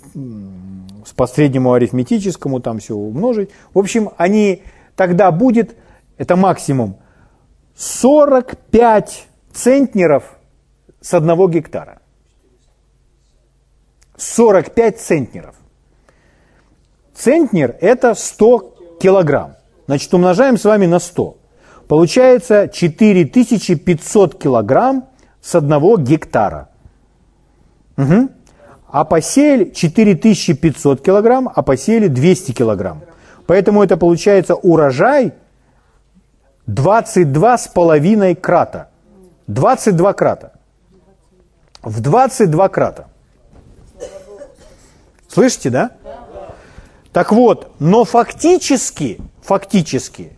по 1.17 1.27
среднему 1.27 1.73
арифметическому 1.73 2.61
там 2.61 2.79
все 2.79 2.95
умножить, 2.95 3.51
в 3.73 3.79
общем, 3.79 4.11
они 4.17 4.63
тогда 4.97 5.31
будет, 5.31 5.77
это 6.19 6.37
максимум, 6.37 6.97
45 7.77 9.27
центнеров 9.53 10.37
с 11.01 11.15
одного 11.15 11.49
гектара. 11.49 12.01
45 14.17 14.99
центнеров. 14.99 15.55
Центнер– 17.15 17.77
это 17.81 18.15
100 18.15 18.99
килограмм. 19.01 19.57
Значит, 19.87 20.13
умножаем 20.15 20.59
с 20.59 20.65
вами 20.65 20.87
на 20.87 20.99
100. 20.99 21.37
Получается 21.87 22.69
4500 22.69 24.39
килограмм 24.39 25.09
с 25.41 25.55
одного 25.55 25.97
гектара. 25.97 26.71
Угу. 27.97 28.29
А 28.89 29.05
посеяли 29.05 29.71
4500 29.71 31.03
килограмм, 31.03 31.51
а 31.55 31.63
посеяли 31.63 32.09
200 32.09 32.53
килограмм. 32.53 33.03
Поэтому 33.47 33.83
это 33.83 33.97
получается 33.97 34.55
урожай 34.55 35.35
22 36.67 37.59
с 37.59 37.69
половиной 37.69 38.35
крата. 38.35 38.89
22 39.47 40.13
крата. 40.15 40.53
В 41.83 42.01
22 42.01 42.69
крата. 42.69 43.07
Слышите, 45.29 45.71
да? 45.71 45.91
Так 47.13 47.33
вот, 47.33 47.73
но 47.79 48.05
фактически, 48.05 49.19
фактически, 49.43 50.37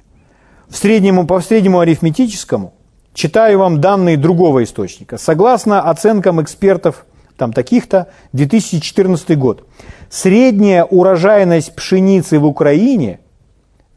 в 0.68 0.77
среднему, 0.77 1.27
по 1.27 1.40
среднему 1.40 1.81
арифметическому, 1.81 2.75
читаю 3.14 3.59
вам 3.59 3.81
данные 3.81 4.16
другого 4.16 4.62
источника. 4.62 5.18
Согласно 5.18 5.88
оценкам 5.88 6.42
экспертов, 6.42 7.07
там 7.38 7.53
таких-то, 7.53 8.09
2014 8.33 9.38
год. 9.38 9.66
Средняя 10.11 10.85
урожайность 10.85 11.74
пшеницы 11.74 12.38
в 12.38 12.44
Украине, 12.44 13.20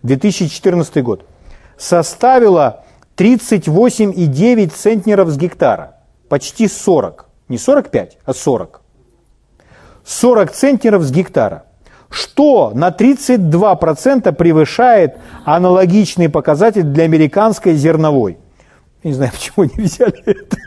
2014 0.03 1.03
год, 1.03 1.25
составила 1.77 2.85
38,9 3.17 4.69
центнеров 4.69 5.29
с 5.29 5.37
гектара. 5.37 5.97
Почти 6.29 6.67
40. 6.67 7.27
Не 7.49 7.57
45, 7.57 8.17
а 8.23 8.33
40. 8.33 8.81
40 10.05 10.51
центнеров 10.51 11.03
с 11.03 11.11
гектара 11.11 11.65
что 12.11 12.71
на 12.75 12.89
32% 12.89 14.33
превышает 14.33 15.15
аналогичный 15.45 16.27
показатель 16.27 16.83
для 16.83 17.05
американской 17.05 17.73
зерновой. 17.75 18.37
Не 19.03 19.13
знаю, 19.13 19.31
почему 19.31 19.63
не 19.63 19.83
взяли 19.83 20.21
это. 20.25 20.57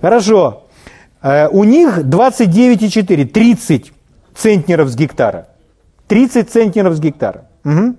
Хорошо. 0.00 0.64
Э, 1.22 1.48
у 1.48 1.64
них 1.64 1.98
29,4, 1.98 3.24
30 3.26 3.92
центнеров 4.34 4.88
с 4.88 4.96
гектара. 4.96 5.48
30 6.08 6.50
центнеров 6.50 6.94
с 6.94 7.00
гектара. 7.00 7.46
Угу. 7.64 7.96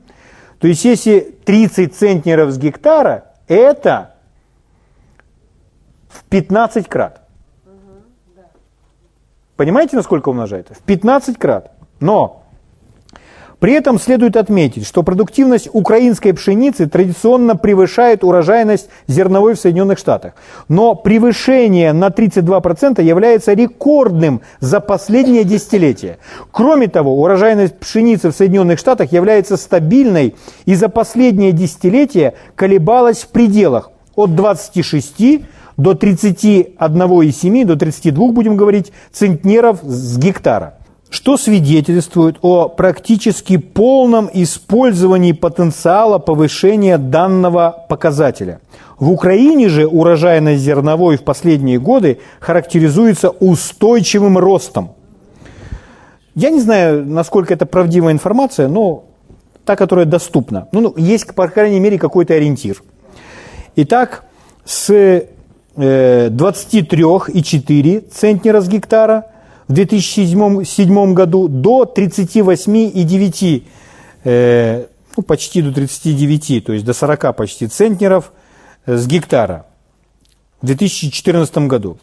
То 0.59 0.67
есть, 0.67 0.85
если 0.85 1.19
30 1.45 1.95
центнеров 1.95 2.51
с 2.51 2.57
гектара, 2.57 3.25
это 3.47 4.15
в 6.09 6.23
15 6.25 6.87
крат. 6.87 7.21
Понимаете, 9.55 9.95
насколько 9.95 10.29
умножает? 10.29 10.69
В 10.69 10.81
15 10.81 11.37
крат. 11.37 11.71
Но 11.99 12.44
при 13.65 13.73
этом 13.73 13.99
следует 13.99 14.37
отметить, 14.37 14.85
что 14.85 15.01
продуктивность 15.01 15.69
украинской 15.73 16.33
пшеницы 16.33 16.85
традиционно 16.85 17.55
превышает 17.55 18.23
урожайность 18.23 18.89
зерновой 19.07 19.55
в 19.55 19.59
Соединенных 19.59 19.97
Штатах. 19.97 20.33
Но 20.69 20.93
превышение 20.93 21.91
на 21.91 22.09
32% 22.09 23.01
является 23.01 23.53
рекордным 23.53 24.41
за 24.59 24.81
последнее 24.81 25.45
десятилетие. 25.45 26.19
Кроме 26.51 26.89
того, 26.89 27.19
урожайность 27.19 27.79
пшеницы 27.79 28.29
в 28.29 28.35
Соединенных 28.35 28.77
Штатах 28.77 29.11
является 29.11 29.57
стабильной 29.57 30.35
и 30.65 30.75
за 30.75 30.87
последнее 30.87 31.51
десятилетие 31.51 32.35
колебалась 32.53 33.23
в 33.23 33.29
пределах 33.29 33.89
от 34.15 34.35
26 34.35 35.41
до 35.75 35.93
31,7, 35.93 37.65
до 37.65 37.75
32, 37.75 38.31
будем 38.31 38.57
говорить, 38.57 38.91
центнеров 39.11 39.79
с 39.81 40.19
гектара. 40.19 40.75
Что 41.09 41.37
свидетельствует 41.37 42.37
о 42.41 42.67
практически 42.67 43.57
полном 43.57 44.29
использовании 44.33 45.31
потенциала 45.31 46.17
повышения 46.17 46.97
данного 46.97 47.85
показателя. 47.89 48.59
В 48.99 49.11
Украине 49.11 49.69
же 49.69 49.87
урожайность 49.87 50.63
зерновой 50.63 51.17
в 51.17 51.23
последние 51.23 51.79
годы 51.79 52.19
характеризуется 52.39 53.29
устойчивым 53.29 54.37
ростом. 54.37 54.91
Я 56.33 56.49
не 56.49 56.59
знаю, 56.59 57.05
насколько 57.05 57.53
это 57.53 57.65
правдивая 57.65 58.13
информация, 58.13 58.67
но 58.67 59.05
та, 59.63 59.75
которая 59.75 60.05
доступна. 60.05 60.67
Ну, 60.71 60.81
ну 60.81 60.93
есть, 60.97 61.33
по 61.33 61.47
крайней 61.47 61.79
мере, 61.79 61.97
какой-то 61.97 62.33
ориентир. 62.33 62.83
Итак, 63.75 64.23
с 64.63 65.25
23,4 65.75 67.97
э, 67.97 68.01
центнера 68.11 68.61
с 68.61 68.67
гектара 68.67 69.25
в 69.67 69.73
2007 69.73 71.13
году 71.13 71.47
до 71.47 71.83
38,9, 71.83 73.63
э, 74.23 74.85
ну, 75.17 75.23
почти 75.23 75.61
до 75.61 75.73
39, 75.73 76.65
то 76.65 76.73
есть 76.73 76.85
до 76.85 76.93
40 76.93 77.35
почти 77.35 77.67
центнеров 77.67 78.31
э, 78.85 78.95
с 78.95 79.07
гектара 79.07 79.65
в 80.61 80.65
2014 80.65 81.57
году. 81.67 81.97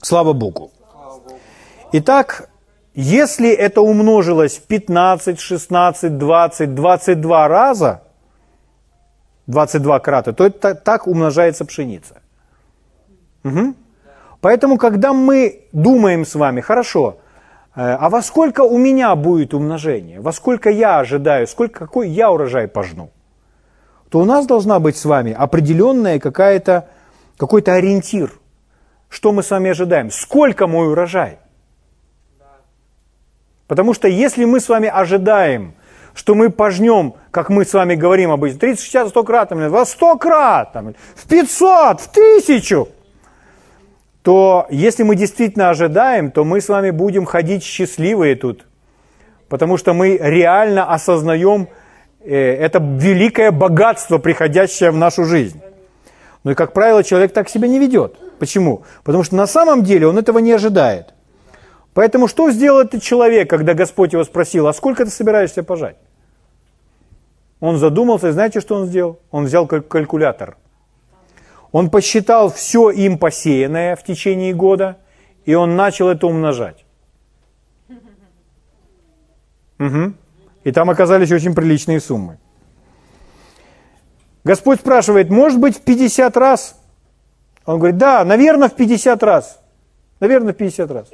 Слава 0.00 0.32
Богу. 0.32 0.70
Итак, 1.92 2.48
если 2.94 3.50
это 3.50 3.80
умножилось 3.80 4.58
в 4.58 4.62
15, 4.62 5.38
16, 5.38 6.18
20, 6.18 6.74
22 6.74 7.48
раза, 7.48 8.02
22 9.46 10.00
крата, 10.00 10.32
то 10.32 10.44
это 10.46 10.74
так 10.74 11.06
умножается 11.06 11.64
пшеница. 11.64 12.22
Угу. 13.44 13.74
Поэтому, 14.42 14.76
когда 14.76 15.12
мы 15.12 15.60
думаем 15.70 16.24
с 16.24 16.34
вами, 16.34 16.60
хорошо, 16.60 17.18
э, 17.76 17.80
а 17.80 18.10
во 18.10 18.22
сколько 18.22 18.62
у 18.62 18.76
меня 18.76 19.14
будет 19.14 19.54
умножение, 19.54 20.20
во 20.20 20.32
сколько 20.32 20.68
я 20.68 20.98
ожидаю, 20.98 21.46
сколько, 21.46 21.78
какой 21.78 22.08
я 22.08 22.28
урожай 22.32 22.66
пожну, 22.66 23.10
то 24.10 24.18
у 24.18 24.24
нас 24.24 24.44
должна 24.46 24.80
быть 24.80 24.96
с 24.96 25.04
вами 25.04 25.32
определенная 25.32 26.18
какая-то, 26.18 26.88
какой-то 27.36 27.74
ориентир, 27.74 28.32
что 29.08 29.30
мы 29.30 29.44
с 29.44 29.50
вами 29.50 29.70
ожидаем, 29.70 30.10
сколько 30.10 30.66
мой 30.66 30.90
урожай. 30.90 31.38
Потому 33.68 33.94
что 33.94 34.08
если 34.08 34.44
мы 34.44 34.58
с 34.58 34.68
вами 34.68 34.88
ожидаем, 34.88 35.74
что 36.14 36.34
мы 36.34 36.50
пожнем, 36.50 37.14
как 37.30 37.48
мы 37.48 37.64
с 37.64 37.72
вами 37.72 37.94
говорим 37.94 38.32
обычно, 38.32 38.58
30, 38.58 38.84
60, 38.84 39.08
100 39.10 39.22
крат, 39.22 39.52
во 39.52 39.86
100 39.86 40.18
крат, 40.18 40.76
в 41.14 41.28
500, 41.28 42.00
в 42.00 42.10
1000, 42.10 42.88
то 44.22 44.66
если 44.70 45.02
мы 45.02 45.16
действительно 45.16 45.70
ожидаем, 45.70 46.30
то 46.30 46.44
мы 46.44 46.60
с 46.60 46.68
вами 46.68 46.90
будем 46.90 47.24
ходить 47.24 47.64
счастливые 47.64 48.36
тут. 48.36 48.66
Потому 49.48 49.76
что 49.76 49.92
мы 49.92 50.16
реально 50.16 50.92
осознаем 50.92 51.68
э, 52.20 52.34
это 52.34 52.78
великое 52.78 53.50
богатство, 53.50 54.18
приходящее 54.18 54.90
в 54.90 54.96
нашу 54.96 55.24
жизнь. 55.24 55.60
Ну 56.44 56.52
и, 56.52 56.54
как 56.54 56.72
правило, 56.72 57.04
человек 57.04 57.32
так 57.32 57.48
себя 57.48 57.68
не 57.68 57.78
ведет. 57.78 58.16
Почему? 58.38 58.84
Потому 59.04 59.24
что 59.24 59.36
на 59.36 59.46
самом 59.46 59.82
деле 59.82 60.06
он 60.06 60.18
этого 60.18 60.38
не 60.38 60.52
ожидает. 60.52 61.14
Поэтому 61.94 62.28
что 62.28 62.50
сделал 62.50 62.80
этот 62.80 63.02
человек, 63.02 63.50
когда 63.50 63.74
Господь 63.74 64.12
его 64.12 64.24
спросил, 64.24 64.66
а 64.66 64.72
сколько 64.72 65.04
ты 65.04 65.10
собираешься 65.10 65.62
пожать? 65.62 65.96
Он 67.60 67.76
задумался, 67.78 68.28
и 68.28 68.32
знаете, 68.32 68.60
что 68.60 68.76
он 68.76 68.86
сделал? 68.86 69.20
Он 69.30 69.44
взял 69.44 69.66
калькулятор. 69.66 70.56
Он 71.72 71.90
посчитал 71.90 72.52
все 72.52 72.90
им 72.90 73.18
посеянное 73.18 73.96
в 73.96 74.04
течение 74.04 74.52
года, 74.52 74.98
и 75.46 75.54
он 75.54 75.74
начал 75.74 76.08
это 76.08 76.26
умножать. 76.26 76.84
Угу. 79.78 80.12
И 80.64 80.70
там 80.72 80.90
оказались 80.90 81.32
очень 81.32 81.54
приличные 81.54 82.00
суммы. 82.00 82.38
Господь 84.44 84.80
спрашивает, 84.80 85.30
может 85.30 85.58
быть 85.58 85.78
в 85.78 85.80
50 85.82 86.36
раз? 86.36 86.76
Он 87.64 87.78
говорит, 87.78 87.96
да, 87.96 88.24
наверное, 88.24 88.68
в 88.68 88.74
50 88.74 89.22
раз. 89.22 89.60
Наверное, 90.20 90.52
в 90.52 90.56
50 90.56 90.90
раз. 90.90 91.08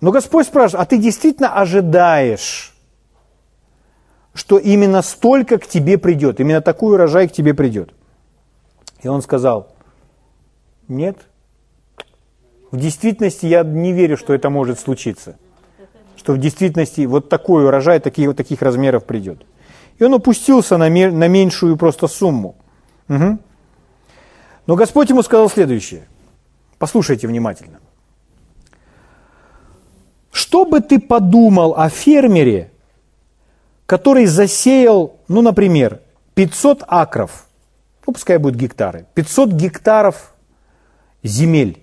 Но 0.00 0.12
Господь 0.12 0.46
спрашивает, 0.46 0.82
а 0.82 0.86
ты 0.86 0.98
действительно 0.98 1.54
ожидаешь, 1.54 2.74
что 4.40 4.56
именно 4.56 5.02
столько 5.02 5.58
к 5.58 5.66
тебе 5.66 5.98
придет, 5.98 6.40
именно 6.40 6.62
такой 6.62 6.94
урожай 6.94 7.28
к 7.28 7.32
тебе 7.32 7.52
придет? 7.52 7.90
И 9.02 9.06
он 9.06 9.20
сказал, 9.20 9.74
нет, 10.88 11.18
в 12.70 12.78
действительности 12.78 13.44
я 13.44 13.62
не 13.64 13.92
верю, 13.92 14.16
что 14.16 14.32
это 14.32 14.48
может 14.48 14.80
случиться. 14.80 15.36
Что 16.16 16.32
в 16.32 16.38
действительности 16.38 17.02
вот 17.02 17.28
такой 17.28 17.66
урожай 17.66 18.00
таких, 18.00 18.28
вот 18.28 18.38
таких 18.38 18.62
размеров 18.62 19.04
придет. 19.04 19.44
И 19.98 20.04
он 20.04 20.14
опустился 20.14 20.78
на, 20.78 20.88
на 20.88 21.28
меньшую 21.28 21.76
просто 21.76 22.06
сумму. 22.06 22.56
Угу. 23.10 23.38
Но 24.66 24.74
Господь 24.74 25.10
ему 25.10 25.22
сказал 25.22 25.50
следующее. 25.50 26.08
Послушайте 26.78 27.28
внимательно. 27.28 27.78
Что 30.32 30.64
бы 30.64 30.80
ты 30.80 30.98
подумал 30.98 31.74
о 31.76 31.90
фермере, 31.90 32.69
который 33.90 34.26
засеял, 34.26 35.18
ну, 35.26 35.42
например, 35.42 36.00
500 36.34 36.84
акров, 36.86 37.48
ну, 38.06 38.12
пускай 38.12 38.38
будут 38.38 38.56
гектары, 38.56 39.06
500 39.14 39.50
гектаров 39.50 40.32
земель, 41.24 41.82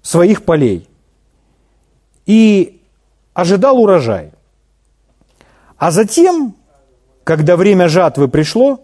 своих 0.00 0.46
полей, 0.46 0.88
и 2.24 2.82
ожидал 3.34 3.78
урожай. 3.78 4.32
А 5.76 5.90
затем, 5.90 6.56
когда 7.22 7.54
время 7.58 7.90
жатвы 7.90 8.28
пришло, 8.28 8.80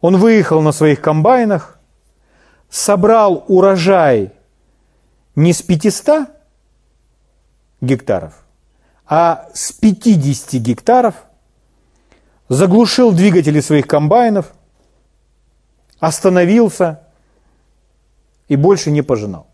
он 0.00 0.16
выехал 0.16 0.62
на 0.62 0.72
своих 0.72 1.02
комбайнах, 1.02 1.78
собрал 2.70 3.44
урожай 3.46 4.32
не 5.34 5.52
с 5.52 5.60
500 5.60 6.30
гектаров, 7.82 8.45
а 9.06 9.48
с 9.54 9.72
50 9.72 10.54
гектаров, 10.60 11.14
заглушил 12.48 13.12
двигатели 13.12 13.60
своих 13.60 13.86
комбайнов, 13.86 14.52
остановился 15.98 17.00
и 18.48 18.56
больше 18.56 18.90
не 18.90 19.02
пожинал. 19.02 19.46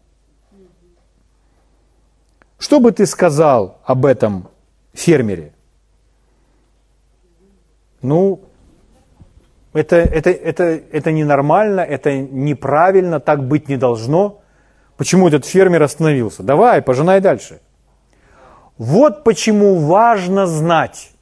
Что 2.58 2.80
бы 2.80 2.92
ты 2.92 3.06
сказал 3.06 3.78
об 3.84 4.06
этом 4.06 4.48
фермере? 4.92 5.52
Ну, 8.02 8.40
это, 9.72 9.96
это, 9.96 10.30
это, 10.30 10.64
это 10.64 11.12
ненормально, 11.12 11.80
это 11.80 12.16
неправильно, 12.18 13.20
так 13.20 13.46
быть 13.46 13.68
не 13.68 13.76
должно– 13.76 14.38
Почему 15.02 15.26
этот 15.26 15.44
фермер 15.44 15.82
остановился? 15.82 16.44
Давай, 16.44 16.80
пожинай 16.80 17.20
дальше. 17.20 17.60
Вот 18.82 19.22
почему 19.22 19.76
важно 19.76 20.48
знать, 20.48 21.12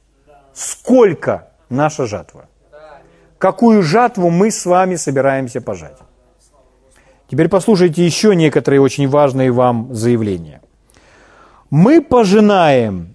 сколько 0.51 1.49
наша 1.69 2.07
жатва. 2.07 2.47
Какую 3.37 3.83
жатву 3.83 4.31
мы 4.31 4.49
с 4.49 4.65
вами 4.65 4.95
собираемся 4.95 5.61
пожать. 5.61 5.97
Теперь 7.29 7.49
послушайте 7.49 8.03
еще 8.03 8.35
некоторые 8.35 8.81
очень 8.81 9.07
важные 9.07 9.51
вам 9.51 9.93
заявления. 9.93 10.63
Мы 11.69 12.01
пожинаем 12.01 13.13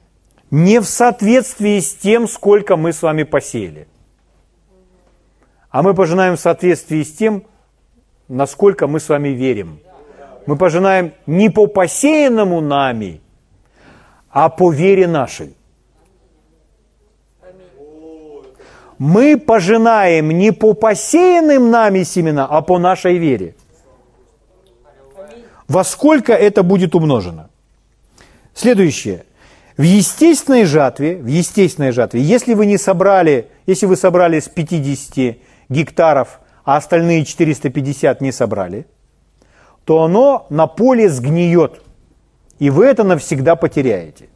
не 0.52 0.78
в 0.80 0.84
соответствии 0.84 1.80
с 1.80 1.96
тем, 1.96 2.28
сколько 2.28 2.76
мы 2.76 2.92
с 2.92 3.02
вами 3.02 3.24
посеяли, 3.24 3.88
а 5.70 5.82
мы 5.82 5.92
пожинаем 5.92 6.36
в 6.36 6.40
соответствии 6.40 7.02
с 7.02 7.12
тем, 7.12 7.42
насколько 8.28 8.86
мы 8.86 9.00
с 9.00 9.08
вами 9.08 9.30
верим– 9.30 9.80
мы 10.46 10.56
пожинаем 10.56 11.12
не 11.26 11.50
по 11.50 11.66
посеянному 11.66 12.60
нами, 12.60 13.20
а 14.36 14.50
по 14.50 14.70
вере 14.70 15.06
нашей. 15.06 15.54
Мы 18.98 19.38
пожинаем 19.38 20.28
не 20.28 20.52
по 20.52 20.74
посеянным 20.74 21.70
нами 21.70 22.02
семена, 22.02 22.44
а 22.44 22.60
по 22.60 22.78
нашей 22.78 23.16
вере. 23.16 23.54
Во 25.68 25.84
сколько 25.84 26.34
это 26.34 26.62
будет 26.62 26.94
умножено? 26.94 27.48
Следующее. 28.52 29.24
В 29.78 29.82
естественной 29.82 30.66
жатве, 30.66 31.16
в 31.16 31.26
естественной 31.26 31.92
жатве, 31.92 32.20
если 32.20 32.52
вы 32.52 32.66
не 32.66 32.76
собрали, 32.76 33.48
если 33.64 33.86
вы 33.86 33.96
собрали 33.96 34.40
с 34.40 34.50
50 34.50 35.36
гектаров, 35.70 36.40
а 36.62 36.76
остальные 36.76 37.24
450 37.24 38.20
не 38.20 38.32
собрали– 38.32 38.86
то 39.86 40.02
оно 40.02 40.46
на 40.50 40.66
поле 40.66 41.08
сгниет, 41.08 41.80
и 42.58 42.70
вы 42.70 42.86
это 42.86 43.04
навсегда 43.04 43.56
потеряете. 43.56 44.28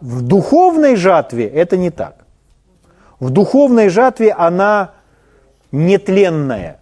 В 0.00 0.22
духовной 0.22 0.96
жатве 0.96 1.46
это 1.48 1.76
не 1.76 1.90
так. 1.90 2.24
В 3.20 3.30
духовной 3.30 3.88
жатве 3.88 4.32
она 4.32 4.92
нетленная, 5.72 6.78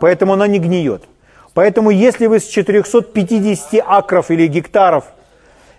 поэтому 0.00 0.32
она 0.32 0.46
не 0.46 0.58
гниет. 0.58 1.04
Поэтому 1.52 1.90
если 1.90 2.26
вы 2.26 2.40
с 2.40 2.46
450 2.46 3.82
акров 3.84 4.30
или 4.30 4.46
гектаров 4.46 5.04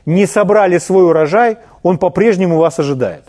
не 0.06 0.26
собрали 0.26 0.78
свой 0.78 1.06
урожай, 1.06 1.58
он 1.84 1.98
по-прежнему 1.98 2.58
вас 2.58 2.80
ожидает. 2.80 3.24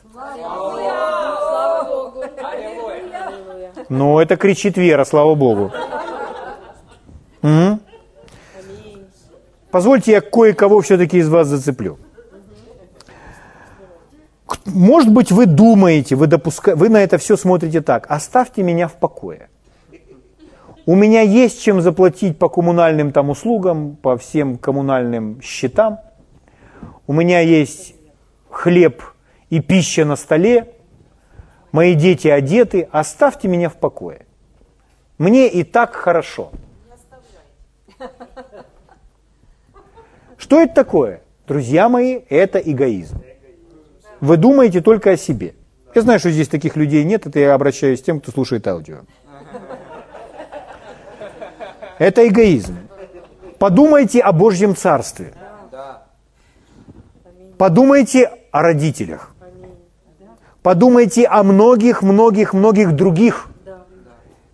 Но 3.88 4.20
это 4.20 4.36
кричит 4.36 4.76
вера, 4.76 5.04
слава 5.04 5.34
Богу. 5.34 5.72
Позвольте, 9.70 10.12
я 10.12 10.20
кое-кого 10.20 10.80
все-таки 10.80 11.18
из 11.18 11.28
вас 11.28 11.46
зацеплю. 11.46 11.98
Может 14.64 15.12
быть, 15.12 15.30
вы 15.30 15.46
думаете, 15.46 16.16
вы, 16.16 16.26
допуска... 16.26 16.74
вы 16.74 16.88
на 16.88 17.02
это 17.02 17.18
все 17.18 17.36
смотрите 17.36 17.80
так. 17.80 18.06
Оставьте 18.08 18.62
меня 18.62 18.88
в 18.88 18.94
покое. 18.94 19.48
У 20.86 20.96
меня 20.96 21.20
есть 21.20 21.62
чем 21.62 21.80
заплатить 21.80 22.38
по 22.38 22.48
коммунальным 22.48 23.12
там 23.12 23.30
услугам, 23.30 23.96
по 23.96 24.16
всем 24.16 24.58
коммунальным 24.58 25.40
счетам. 25.40 26.00
У 27.06 27.12
меня 27.12 27.40
есть 27.40 27.94
хлеб 28.48 29.02
и 29.50 29.60
пища 29.60 30.04
на 30.04 30.16
столе. 30.16 30.74
Мои 31.70 31.94
дети 31.94 32.26
одеты. 32.26 32.88
Оставьте 32.90 33.46
меня 33.46 33.68
в 33.68 33.76
покое. 33.76 34.26
Мне 35.18 35.48
и 35.48 35.62
так 35.62 35.94
хорошо. 35.94 36.50
Что 40.40 40.62
это 40.62 40.74
такое? 40.74 41.20
Друзья 41.46 41.90
мои, 41.90 42.20
это 42.30 42.58
эгоизм. 42.58 43.22
Вы 44.20 44.38
думаете 44.38 44.80
только 44.80 45.10
о 45.10 45.16
себе. 45.16 45.54
Я 45.94 46.00
знаю, 46.00 46.18
что 46.18 46.30
здесь 46.30 46.48
таких 46.48 46.76
людей 46.76 47.04
нет, 47.04 47.26
это 47.26 47.38
я 47.38 47.54
обращаюсь 47.54 48.00
к 48.00 48.04
тем, 48.04 48.20
кто 48.20 48.32
слушает 48.32 48.66
аудио. 48.66 49.00
Это 51.98 52.26
эгоизм. 52.26 52.78
Подумайте 53.58 54.20
о 54.20 54.32
Божьем 54.32 54.74
Царстве. 54.74 55.34
Подумайте 57.58 58.32
о 58.50 58.62
родителях. 58.62 59.34
Подумайте 60.62 61.26
о 61.26 61.42
многих, 61.42 62.00
многих, 62.02 62.54
многих 62.54 62.92
других, 62.92 63.48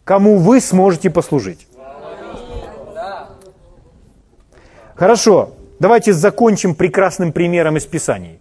кому 0.03 0.39
вы 0.39 0.61
сможете 0.61 1.11
послужить. 1.11 1.69
Хорошо, 4.97 5.56
давайте 5.79 6.13
закончим 6.13 6.75
прекрасным 6.75 7.33
примером 7.33 7.77
из 7.77 7.87
Писаний. 7.87 8.39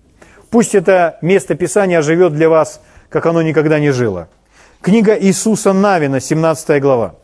Пусть 0.50 0.76
это 0.76 1.18
место 1.22 1.56
Писания 1.56 2.02
живет 2.02 2.34
для 2.34 2.50
вас, 2.50 2.82
как 3.10 3.26
оно 3.26 3.42
никогда 3.42 3.80
не 3.80 3.92
жило. 3.92 4.30
Книга 4.82 5.18
Иисуса 5.20 5.74
Навина, 5.74 6.20
17 6.20 6.82
глава. 6.82 7.16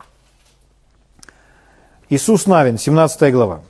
Иисус 2.08 2.46
Навин, 2.46 2.78
17 2.78 3.32
глава. 3.32 3.62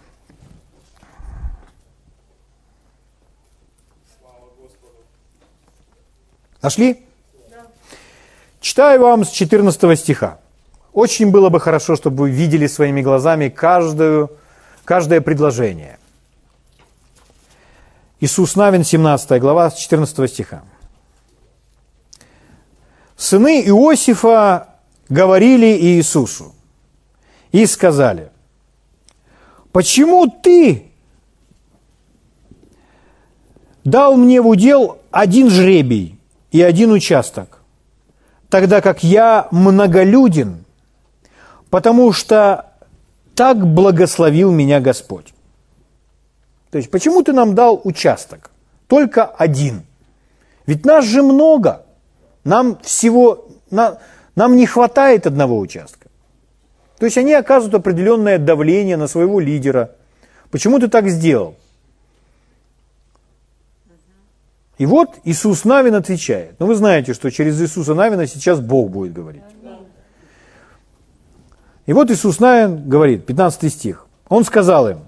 Нашли? 6.60 7.04
Читаю 8.60 9.00
вам 9.00 9.24
с 9.24 9.30
14 9.30 9.98
стиха. 9.98 10.38
Очень 10.92 11.30
было 11.30 11.48
бы 11.48 11.58
хорошо, 11.58 11.96
чтобы 11.96 12.22
вы 12.22 12.30
видели 12.30 12.66
своими 12.66 13.02
глазами 13.02 13.48
каждую, 13.48 14.30
каждое 14.84 15.20
предложение. 15.20 15.98
Иисус 18.22 18.54
Навин, 18.54 18.84
17 18.84 19.40
глава, 19.40 19.68
с 19.68 19.74
14 19.74 20.30
стиха. 20.30 20.62
Сыны 23.16 23.60
Иосифа 23.66 24.76
говорили 25.08 25.66
Иисусу 25.66 26.54
и 27.50 27.66
сказали, 27.66 28.30
почему 29.72 30.28
ты 30.28 30.92
дал 33.82 34.14
мне 34.14 34.40
в 34.40 34.46
удел 34.46 34.98
один 35.10 35.50
жребий 35.50 36.16
и 36.52 36.62
один 36.62 36.92
участок, 36.92 37.58
тогда 38.48 38.80
как 38.80 39.02
я 39.02 39.48
многолюден, 39.50 40.64
потому 41.70 42.12
что 42.12 42.70
так 43.34 43.66
благословил 43.66 44.52
меня 44.52 44.78
Господь. 44.78 45.34
То 46.72 46.78
есть, 46.78 46.90
почему 46.90 47.22
ты 47.22 47.34
нам 47.34 47.54
дал 47.54 47.80
участок? 47.84 48.50
Только 48.88 49.26
один. 49.26 49.82
Ведь 50.66 50.86
нас 50.86 51.04
же 51.04 51.22
много. 51.22 51.84
Нам 52.44 52.78
всего, 52.82 53.46
на, 53.70 53.98
нам 54.34 54.56
не 54.56 54.64
хватает 54.64 55.26
одного 55.26 55.58
участка. 55.58 56.08
То 56.98 57.04
есть 57.04 57.18
они 57.18 57.34
оказывают 57.34 57.74
определенное 57.74 58.38
давление 58.38 58.96
на 58.96 59.06
своего 59.06 59.38
лидера. 59.38 59.96
Почему 60.50 60.78
ты 60.78 60.88
так 60.88 61.08
сделал? 61.10 61.56
И 64.78 64.86
вот 64.86 65.18
Иисус 65.24 65.64
Навин 65.64 65.94
отвечает. 65.94 66.54
Ну, 66.58 66.66
вы 66.66 66.74
знаете, 66.74 67.12
что 67.12 67.30
через 67.30 67.60
Иисуса 67.60 67.92
Навина 67.92 68.26
сейчас 68.26 68.60
Бог 68.60 68.90
будет 68.90 69.12
говорить. 69.12 69.42
И 71.84 71.92
вот 71.92 72.10
Иисус 72.10 72.40
Навин 72.40 72.88
говорит, 72.88 73.26
15 73.26 73.70
стих. 73.70 74.06
Он 74.30 74.42
сказал 74.44 74.88
им, 74.88 75.00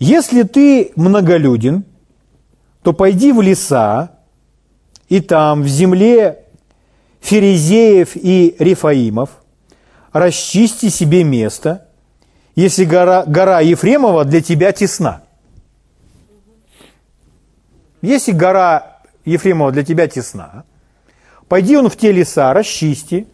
если 0.00 0.44
ты 0.44 0.92
многолюден, 0.96 1.84
то 2.82 2.94
пойди 2.94 3.32
в 3.32 3.42
леса, 3.42 4.18
и 5.10 5.20
там, 5.20 5.62
в 5.62 5.68
земле 5.68 6.46
Ферезеев 7.20 8.12
и 8.16 8.56
Рифаимов, 8.58 9.30
расчисти 10.12 10.88
себе 10.88 11.22
место, 11.22 11.86
если 12.54 12.84
гора, 12.84 13.24
гора 13.26 13.60
Ефремова 13.60 14.24
для 14.24 14.40
тебя 14.40 14.72
тесна. 14.72 15.22
Если 18.00 18.32
гора 18.32 19.02
Ефремова 19.26 19.70
для 19.70 19.84
тебя 19.84 20.08
тесна, 20.08 20.64
пойди 21.46 21.76
он 21.76 21.90
в 21.90 21.96
те 21.98 22.10
леса, 22.10 22.54
расчисти 22.54 23.28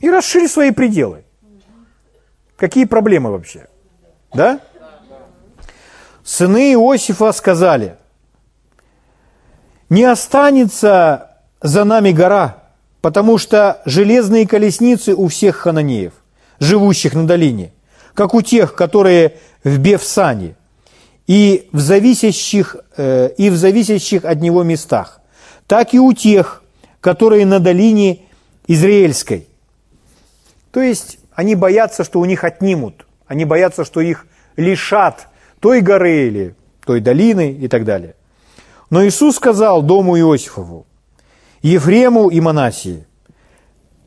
и 0.00 0.10
расширь 0.10 0.48
свои 0.48 0.72
пределы. 0.72 1.24
Какие 2.56 2.86
проблемы 2.86 3.30
вообще? 3.30 3.68
Да? 4.34 4.60
Сыны 6.24 6.72
Иосифа 6.72 7.32
сказали, 7.32 7.96
не 9.90 10.04
останется 10.04 11.36
за 11.60 11.84
нами 11.84 12.12
гора, 12.12 12.62
потому 13.00 13.38
что 13.38 13.82
железные 13.84 14.46
колесницы 14.46 15.14
у 15.14 15.28
всех 15.28 15.56
хананеев, 15.56 16.12
живущих 16.60 17.14
на 17.14 17.26
долине, 17.26 17.72
как 18.14 18.34
у 18.34 18.40
тех, 18.40 18.74
которые 18.74 19.38
в 19.64 19.78
Бевсане, 19.78 20.54
и 21.26 21.68
в 21.72 21.80
зависящих, 21.80 22.76
э, 22.96 23.30
и 23.36 23.50
в 23.50 23.56
зависящих 23.56 24.24
от 24.24 24.40
него 24.40 24.62
местах, 24.62 25.20
так 25.66 25.92
и 25.94 26.00
у 26.00 26.12
тех, 26.12 26.62
которые 27.00 27.46
на 27.46 27.58
долине 27.58 28.20
Израильской. 28.66 29.48
То 30.70 30.80
есть 30.80 31.18
они 31.34 31.54
боятся, 31.54 32.04
что 32.04 32.20
у 32.20 32.24
них 32.24 32.44
отнимут– 32.44 33.06
они 33.32 33.46
боятся, 33.46 33.86
что 33.86 34.02
их 34.02 34.26
лишат 34.56 35.28
той 35.58 35.80
горы 35.80 36.26
или 36.26 36.54
той 36.84 37.00
долины 37.00 37.50
и 37.50 37.66
так 37.66 37.86
далее. 37.86 38.14
Но 38.90 39.02
Иисус 39.06 39.36
сказал 39.36 39.80
дому 39.82 40.18
Иосифову, 40.18 40.86
Ефрему 41.62 42.28
и 42.28 42.40
Манасии, 42.40 43.06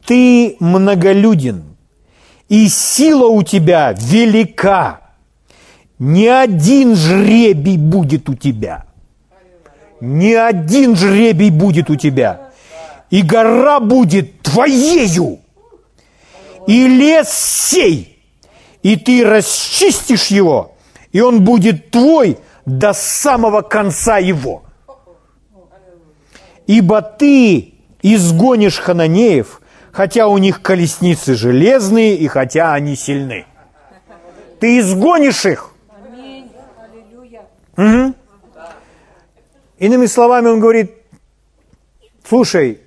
ты 0.06 0.58
многолюден, 0.60 1.64
и 2.50 2.68
сила 2.68 3.28
у 3.28 3.42
тебя 3.42 3.96
велика. 3.98 5.02
Ни 5.98 6.28
один 6.28 6.96
жребий 6.96 7.78
будет 7.78 8.30
у 8.30 8.36
тебя. 8.36 8.86
Ни 10.02 10.34
один 10.34 10.96
жребий 10.96 11.50
будет 11.50 11.90
у 11.90 11.96
тебя. 11.96 12.52
И 13.10 13.24
гора 13.24 13.80
будет 13.80 14.44
твоею. 14.44 15.40
И 16.68 16.88
лес 16.88 17.30
сей– 17.30 18.12
и 18.86 18.98
ты 18.98 19.26
расчистишь 19.26 20.28
его, 20.28 20.76
и 21.12 21.20
он 21.20 21.44
будет 21.44 21.90
твой 21.90 22.38
до 22.68 22.94
самого 22.94 23.64
конца 23.64 24.20
его. 24.20 24.62
Ибо 26.68 27.02
ты 27.02 27.74
изгонишь 28.04 28.78
хананеев, 28.78 29.60
хотя 29.92 30.28
у 30.28 30.38
них 30.38 30.62
колесницы 30.62 31.34
железные 31.34 32.16
и 32.16 32.28
хотя 32.28 32.74
они 32.74 32.96
сильны. 32.96 33.48
Ты 34.60 34.78
изгонишь 34.78 35.48
их. 35.48 35.74
Угу. 37.78 38.14
Иными 39.80 40.06
словами, 40.06 40.50
он 40.50 40.60
говорит, 40.60 40.92
слушай, 42.24 42.82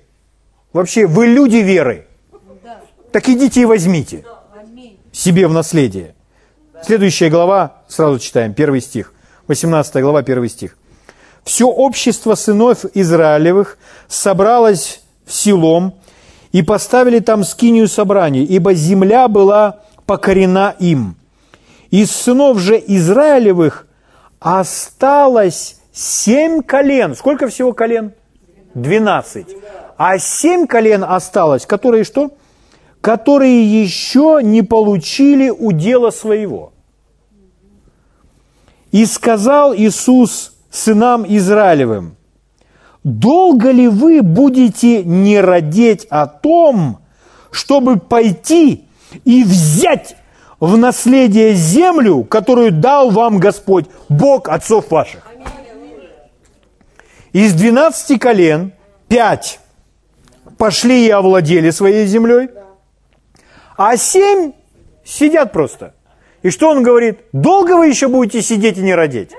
вообще 0.71 1.07
вы 1.07 1.27
люди 1.27 1.57
веры, 1.57 2.07
так 3.11 3.27
идите 3.27 3.63
и 3.63 3.65
возьмите 3.65 4.23
себе 5.19 5.47
в 5.47 5.53
наследие. 5.53 6.15
Следующая 6.81 7.29
глава, 7.29 7.81
сразу 7.87 8.19
читаем, 8.19 8.53
первый 8.53 8.79
стих. 8.81 9.13
18 9.47 10.01
глава, 10.01 10.23
первый 10.23 10.49
стих. 10.49 10.77
«Все 11.43 11.65
общество 11.67 12.35
сынов 12.35 12.85
Израилевых 12.93 13.77
собралось 14.07 15.01
в 15.25 15.33
Силом, 15.33 15.95
и 16.51 16.63
поставили 16.63 17.19
там 17.19 17.43
скинию 17.43 17.87
собрания, 17.87 18.43
ибо 18.43 18.73
земля 18.73 19.27
была 19.27 19.81
покорена 20.05 20.75
им. 20.79 21.15
Из 21.91 22.11
сынов 22.11 22.57
же 22.57 22.81
Израилевых 22.87 23.87
осталось 24.39 25.79
семь 25.93 26.63
колен. 26.63 27.15
Сколько 27.15 27.47
всего 27.49 27.73
колен? 27.73 28.13
Двенадцать. 28.73 29.55
А 29.97 30.17
семь 30.17 30.65
колен 30.65 31.03
осталось, 31.03 31.65
которые 31.65 32.03
что? 32.03 32.31
Которые 33.01 33.83
еще 33.83 34.39
не 34.43 34.61
получили 34.61 35.49
удела 35.49 36.11
своего. 36.11 36.73
И 38.91 39.05
сказал 39.05 39.73
Иисус 39.73 40.53
сынам 40.69 41.25
Израилевым, 41.27 42.17
долго 43.03 43.71
ли 43.71 43.87
вы 43.87 44.21
будете 44.21 45.03
не 45.03 45.39
родить 45.39 46.05
о 46.09 46.27
том, 46.27 46.99
чтобы 47.51 47.99
пойти 47.99 48.85
и 49.25 49.43
взять 49.43 50.15
в 50.59 50.77
наследие 50.77 51.53
землю, 51.53 52.23
которую 52.23 52.71
дал 52.71 53.11
вам 53.11 53.39
Господь, 53.39 53.85
Бог 54.09 54.49
отцов 54.49 54.91
ваших? 54.91 55.25
Из 57.31 57.53
двенадцати 57.53 58.17
колен 58.17 58.73
пять 59.07 59.59
пошли 60.57 61.05
и 61.05 61.09
овладели 61.09 61.69
своей 61.69 62.05
землей, 62.07 62.49
а 63.79 63.95
семь 63.95 64.51
сидят 65.05 65.53
просто. 65.53 65.93
И 66.41 66.49
что 66.49 66.69
он 66.69 66.83
говорит? 66.83 67.19
Долго 67.31 67.77
вы 67.77 67.87
еще 67.87 68.09
будете 68.09 68.41
сидеть 68.41 68.77
и 68.77 68.81
не 68.81 68.93
родить? 68.93 69.31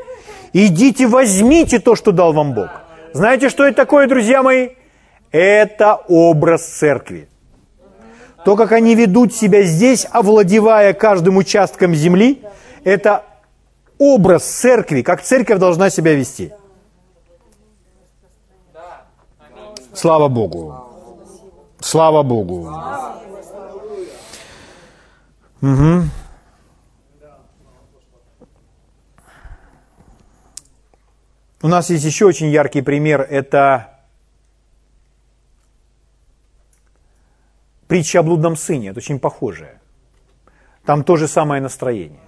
Идите, 0.55 1.07
возьмите 1.07 1.79
то, 1.79 1.95
что 1.95 2.11
дал 2.11 2.33
вам 2.33 2.55
Бог. 2.55 2.71
Знаете, 3.13 3.51
что 3.51 3.67
это 3.67 3.77
такое, 3.77 4.09
друзья 4.09 4.43
мои? 4.43 4.71
Это 5.31 5.97
образ 6.09 6.65
церкви. 6.65 7.29
То, 8.47 8.57
как 8.57 8.73
они 8.73 8.95
ведут 8.95 9.35
себя 9.35 9.63
здесь, 9.63 10.07
овладевая 10.11 10.95
каждым 10.95 11.37
участком 11.37 11.95
земли, 11.95 12.41
это 12.83 13.25
образ 13.99 14.45
церкви, 14.45 15.03
как 15.03 15.21
церковь 15.21 15.59
должна 15.59 15.91
себя 15.91 16.15
вести. 16.15 16.51
Слава 19.93 20.29
Богу. 20.29 20.75
Слава 21.81 22.23
Богу. 22.23 22.71
Угу. 25.63 26.05
У 31.63 31.69
нас 31.69 31.91
есть 31.91 32.05
еще 32.05 32.25
очень 32.25 32.49
яркий 32.49 32.81
пример. 32.81 33.21
Это 33.21 34.01
притча 37.87 38.21
о 38.21 38.23
блудном 38.23 38.57
сыне. 38.57 38.89
Это 38.89 38.99
очень 38.99 39.19
похожее. 39.19 39.81
Там 40.87 41.05
то 41.05 41.17
же 41.17 41.29
самое 41.29 41.61
настроение. 41.61 42.21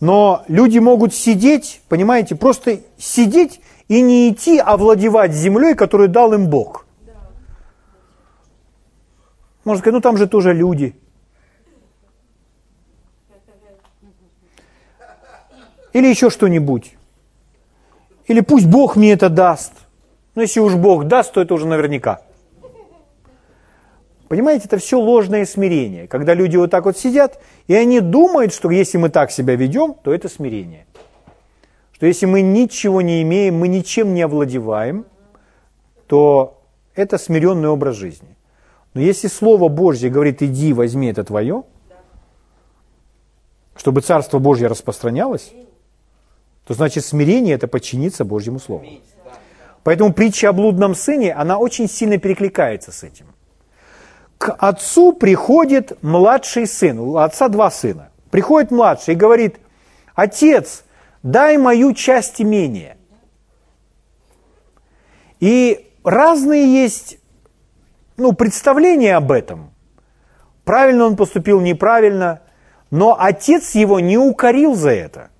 Но 0.00 0.44
люди 0.48 0.78
могут 0.78 1.14
сидеть, 1.14 1.82
понимаете, 1.88 2.34
просто 2.34 2.80
сидеть 2.98 3.60
и 3.88 4.02
не 4.02 4.30
идти 4.30 4.58
овладевать 4.58 5.32
землей, 5.32 5.74
которую 5.74 6.08
дал 6.08 6.32
им 6.34 6.48
Бог. 6.48 6.86
Можно 9.64 9.80
сказать, 9.80 9.94
ну 9.94 10.00
там 10.00 10.16
же 10.16 10.26
тоже 10.26 10.52
люди. 10.52 10.96
Или 15.92 16.08
еще 16.08 16.30
что-нибудь. 16.30 16.96
Или 18.26 18.40
пусть 18.40 18.66
Бог 18.66 18.96
мне 18.96 19.12
это 19.12 19.28
даст. 19.28 19.72
Но 20.34 20.42
если 20.42 20.60
уж 20.60 20.74
Бог 20.76 21.06
даст, 21.06 21.32
то 21.32 21.40
это 21.40 21.54
уже 21.54 21.66
наверняка. 21.66 22.22
Понимаете, 24.28 24.66
это 24.66 24.78
все 24.78 25.00
ложное 25.00 25.44
смирение. 25.44 26.06
Когда 26.06 26.34
люди 26.34 26.56
вот 26.56 26.70
так 26.70 26.84
вот 26.84 26.96
сидят, 26.96 27.40
и 27.66 27.74
они 27.74 27.98
думают, 27.98 28.54
что 28.54 28.70
если 28.70 28.96
мы 28.96 29.08
так 29.08 29.32
себя 29.32 29.56
ведем, 29.56 29.94
то 30.04 30.14
это 30.14 30.28
смирение. 30.28 30.86
Что 31.92 32.06
если 32.06 32.26
мы 32.26 32.40
ничего 32.40 33.02
не 33.02 33.22
имеем, 33.22 33.58
мы 33.58 33.66
ничем 33.66 34.14
не 34.14 34.22
овладеваем, 34.22 35.04
то 36.06 36.62
это 36.94 37.18
смиренный 37.18 37.68
образ 37.68 37.96
жизни. 37.96 38.36
Но 38.94 39.00
если 39.00 39.26
Слово 39.26 39.68
Божье 39.68 40.10
говорит, 40.10 40.42
иди, 40.42 40.72
возьми 40.72 41.08
это 41.08 41.24
твое, 41.24 41.64
чтобы 43.76 44.00
Царство 44.00 44.38
Божье 44.38 44.68
распространялось, 44.68 45.52
то 46.70 46.74
значит 46.74 47.04
смирение– 47.04 47.54
это 47.56 47.66
подчиниться 47.66 48.24
Божьему 48.24 48.60
Слову. 48.60 48.86
Поэтому 49.82 50.12
притча 50.12 50.50
о 50.50 50.52
блудном 50.52 50.94
сыне, 50.94 51.34
она 51.34 51.58
очень 51.58 51.88
сильно 51.88 52.16
перекликается 52.16 52.92
с 52.92 53.02
этим. 53.02 53.26
К 54.38 54.54
отцу 54.56 55.12
приходит 55.12 56.00
младший 56.00 56.68
сын, 56.68 57.00
у 57.00 57.16
отца 57.16 57.48
два 57.48 57.72
сына. 57.72 58.10
Приходит 58.30 58.70
младший 58.70 59.14
и 59.14 59.16
говорит, 59.16 59.56
отец, 60.14 60.84
дай 61.24 61.58
мою 61.58 61.92
часть 61.92 62.40
имения. 62.40 62.96
И 65.40 65.90
разные 66.04 66.72
есть 66.72 67.18
ну, 68.16 68.32
представления 68.32 69.16
об 69.16 69.32
этом. 69.32 69.72
Правильно 70.62 71.06
он 71.06 71.16
поступил, 71.16 71.60
неправильно, 71.60 72.42
но 72.92 73.16
отец 73.18 73.74
его 73.74 73.98
не 73.98 74.18
укорил 74.18 74.76
за 74.76 74.90
это– 74.90 75.30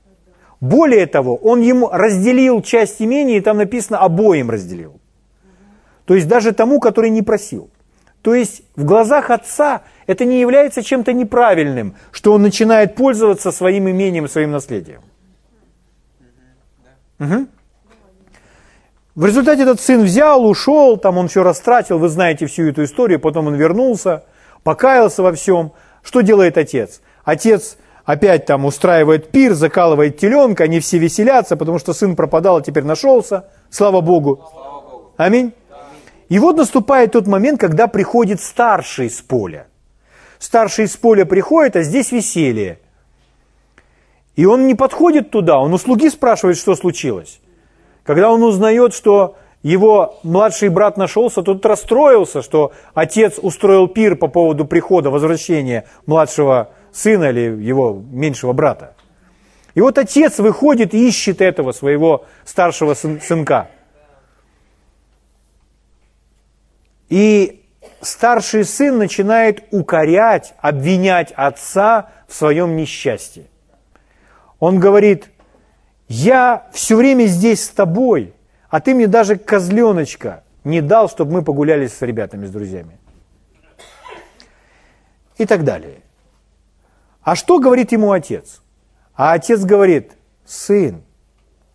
более 0.61 1.07
того, 1.07 1.37
он 1.37 1.61
ему 1.61 1.89
разделил 1.91 2.63
часть 2.63 3.01
имения, 3.01 3.39
и 3.39 3.41
там 3.41 3.57
написано 3.57 3.99
обоим 3.99 4.51
разделил. 4.51 5.01
То 6.05 6.15
есть 6.15 6.29
даже 6.29 6.53
тому, 6.53 6.81
который 6.81 7.11
не 7.11 7.23
просил. 7.23 7.71
То 8.23 8.35
есть 8.35 8.63
в 8.77 8.85
глазах 8.85 9.31
отца 9.31 9.83
это 10.07 10.25
не 10.25 10.41
является 10.41 10.83
чем-то 10.83 11.13
неправильным, 11.13 11.95
что 12.11 12.33
он 12.33 12.43
начинает 12.43 12.95
пользоваться 12.95 13.51
своим 13.53 13.89
имением, 13.89 14.29
своим 14.29 14.51
наследием. 14.51 15.01
Угу. 17.19 17.47
В 19.15 19.27
результате 19.27 19.63
этот 19.63 19.81
сын 19.81 20.03
взял, 20.03 20.47
ушел, 20.47 20.97
там 20.97 21.19
он 21.19 21.29
все 21.29 21.43
растратил, 21.43 21.99
вы 21.99 22.09
знаете 22.09 22.47
всю 22.47 22.69
эту 22.69 22.85
историю, 22.85 23.21
потом 23.21 23.47
он 23.47 23.55
вернулся, 23.55 24.25
покаялся 24.63 25.23
во 25.23 25.33
всем. 25.33 25.73
Что 26.03 26.21
делает 26.21 26.59
отец? 26.59 27.01
Отец 27.25 27.77
опять 28.11 28.47
там 28.47 28.65
устраивает 28.65 29.31
пир, 29.31 29.55
закалывает 29.55 30.19
теленка, 30.19 30.65
они 30.65 30.81
все 30.81 30.99
веселятся, 30.99 31.57
потому 31.57 31.79
что 31.79 31.93
сын 31.93 32.17
пропадал, 32.17 32.57
а 32.57 32.63
теперь 32.63 32.85
нашелся. 32.85 33.47
Слава 33.71 34.01
Богу. 34.01 34.45
Аминь. 35.17 35.53
И 36.29 36.39
вот 36.39 36.57
наступает 36.57 37.13
тот 37.13 37.27
момент, 37.27 37.61
когда 37.61 37.87
приходит 37.87 38.41
старший 38.41 39.07
из 39.07 39.21
поля. 39.21 39.67
Старший 40.39 40.87
из 40.87 40.97
поля 40.97 41.25
приходит, 41.25 41.77
а 41.77 41.83
здесь 41.83 42.13
веселье. 42.13 42.79
И 44.37 44.47
он 44.47 44.67
не 44.67 44.75
подходит 44.75 45.31
туда, 45.31 45.59
он 45.59 45.75
у 45.75 45.79
слуги 45.79 46.09
спрашивает, 46.09 46.57
что 46.57 46.75
случилось. 46.75 47.41
Когда 48.05 48.31
он 48.31 48.43
узнает, 48.43 48.95
что 48.95 49.37
его 49.63 50.19
младший 50.23 50.71
брат 50.71 50.97
нашелся, 50.97 51.43
тот 51.43 51.65
расстроился, 51.67 52.41
что 52.41 52.73
отец 52.95 53.39
устроил 53.43 53.89
пир 53.89 54.17
по 54.17 54.29
поводу 54.29 54.65
прихода, 54.65 55.11
возвращения 55.11 55.85
младшего 56.07 56.71
сына 56.93 57.31
или 57.31 57.63
его 57.63 58.03
меньшего 58.11 58.53
брата. 58.53 58.95
И 59.75 59.81
вот 59.81 59.99
отец 59.99 60.39
выходит 60.39 60.95
и 60.95 61.09
ищет 61.09 61.41
этого 61.41 61.73
своего 61.73 62.27
старшего 62.45 62.95
сынка. 62.95 63.71
И 67.09 67.65
старший 68.01 68.65
сын 68.65 68.99
начинает 68.99 69.65
укорять, 69.71 70.55
обвинять 70.59 71.33
отца 71.33 72.11
в 72.29 72.35
своем 72.35 72.77
несчастье. 72.77 73.45
Он 74.59 74.79
говорит, 74.79 75.31
я 76.09 76.69
все 76.73 76.97
время 76.97 77.27
здесь 77.27 77.65
с 77.65 77.69
тобой, 77.71 78.35
а 78.69 78.81
ты 78.81 78.95
мне 78.95 79.07
даже 79.07 79.37
козленочка 79.37 80.45
не 80.65 80.81
дал, 80.81 81.09
чтобы 81.09 81.33
мы 81.33 81.43
погуляли 81.43 81.87
с 81.87 82.03
ребятами, 82.03 82.47
с 82.47 82.51
друзьями. 82.51 82.99
И 85.39 85.47
так 85.47 85.65
далее. 85.65 86.01
А 87.23 87.37
что 87.37 87.59
говорит 87.59 87.93
ему 87.93 88.13
отец? 88.13 88.63
А 89.15 89.33
отец 89.33 89.61
говорит, 89.61 90.13
сын. 90.45 91.03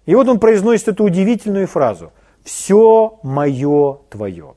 И 0.06 0.16
вот 0.16 0.28
он 0.28 0.40
произносит 0.40 0.88
эту 0.88 1.04
удивительную 1.04 1.68
фразу. 1.68 2.12
Все 2.44 3.20
мое 3.24 4.00
твое. 4.10 4.56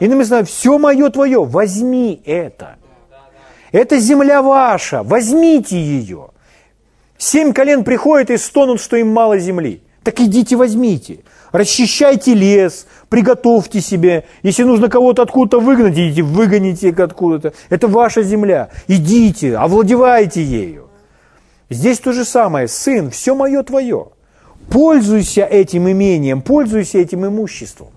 Иными 0.00 0.24
словами, 0.24 0.46
все 0.46 0.78
мое 0.78 1.10
твое, 1.10 1.44
возьми 1.44 2.20
это. 2.24 2.76
Это 3.70 3.98
земля 3.98 4.42
ваша, 4.42 5.02
возьмите 5.02 5.80
ее. 5.80 6.30
Семь 7.16 7.52
колен 7.52 7.84
приходят 7.84 8.30
и 8.30 8.36
стонут, 8.36 8.80
что 8.80 8.96
им 8.96 9.08
мало 9.12 9.38
земли. 9.38 9.82
Так 10.02 10.20
идите 10.20 10.56
возьмите. 10.56 11.20
Расчищайте 11.52 12.34
лес, 12.34 12.86
приготовьте 13.08 13.80
себе. 13.80 14.24
Если 14.42 14.64
нужно 14.64 14.88
кого-то 14.88 15.22
откуда-то 15.22 15.60
выгнать, 15.60 15.94
идите, 15.94 16.22
выгоните 16.22 16.90
откуда-то. 16.90 17.52
Это 17.68 17.86
ваша 17.88 18.22
земля. 18.22 18.70
Идите, 18.88 19.56
овладевайте 19.56 20.42
ею. 20.42 20.88
Здесь 21.68 22.00
то 22.00 22.12
же 22.12 22.24
самое. 22.24 22.68
Сын, 22.68 23.10
все 23.10 23.34
мое 23.34 23.62
твое. 23.62 24.08
Пользуйся 24.70 25.42
этим 25.42 25.90
имением, 25.90 26.40
пользуйся 26.42 26.98
этим 26.98 27.26
имуществом. 27.26 27.88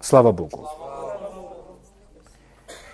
Слава 0.00 0.32
Богу. 0.32 0.68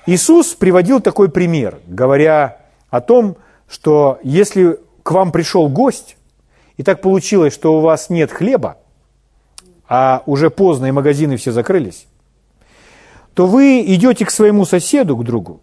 Иисус 0.06 0.54
приводил 0.54 1.00
такой 1.00 1.30
пример, 1.30 1.78
говоря 1.86 2.58
о 2.90 3.00
том, 3.00 3.36
что 3.68 4.18
если 4.22 4.78
к 5.02 5.10
вам 5.12 5.32
пришел 5.32 5.68
гость, 5.68 6.16
и 6.76 6.82
так 6.82 7.00
получилось, 7.00 7.52
что 7.52 7.76
у 7.76 7.80
вас 7.80 8.10
нет 8.10 8.30
хлеба, 8.30 8.78
а 9.88 10.22
уже 10.26 10.50
поздно 10.50 10.86
и 10.86 10.92
магазины 10.92 11.36
все 11.36 11.52
закрылись, 11.52 12.06
то 13.34 13.46
вы 13.46 13.82
идете 13.82 14.24
к 14.24 14.30
своему 14.30 14.64
соседу, 14.64 15.16
к 15.16 15.24
другу, 15.24 15.60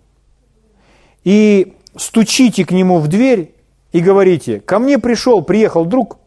и 1.23 1.75
стучите 1.95 2.65
к 2.65 2.71
нему 2.71 2.99
в 2.99 3.07
дверь 3.07 3.55
и 3.91 3.99
говорите, 3.99 4.59
ко 4.59 4.79
мне 4.79 4.99
пришел, 4.99 5.41
приехал 5.41 5.85
друг, 5.85 6.17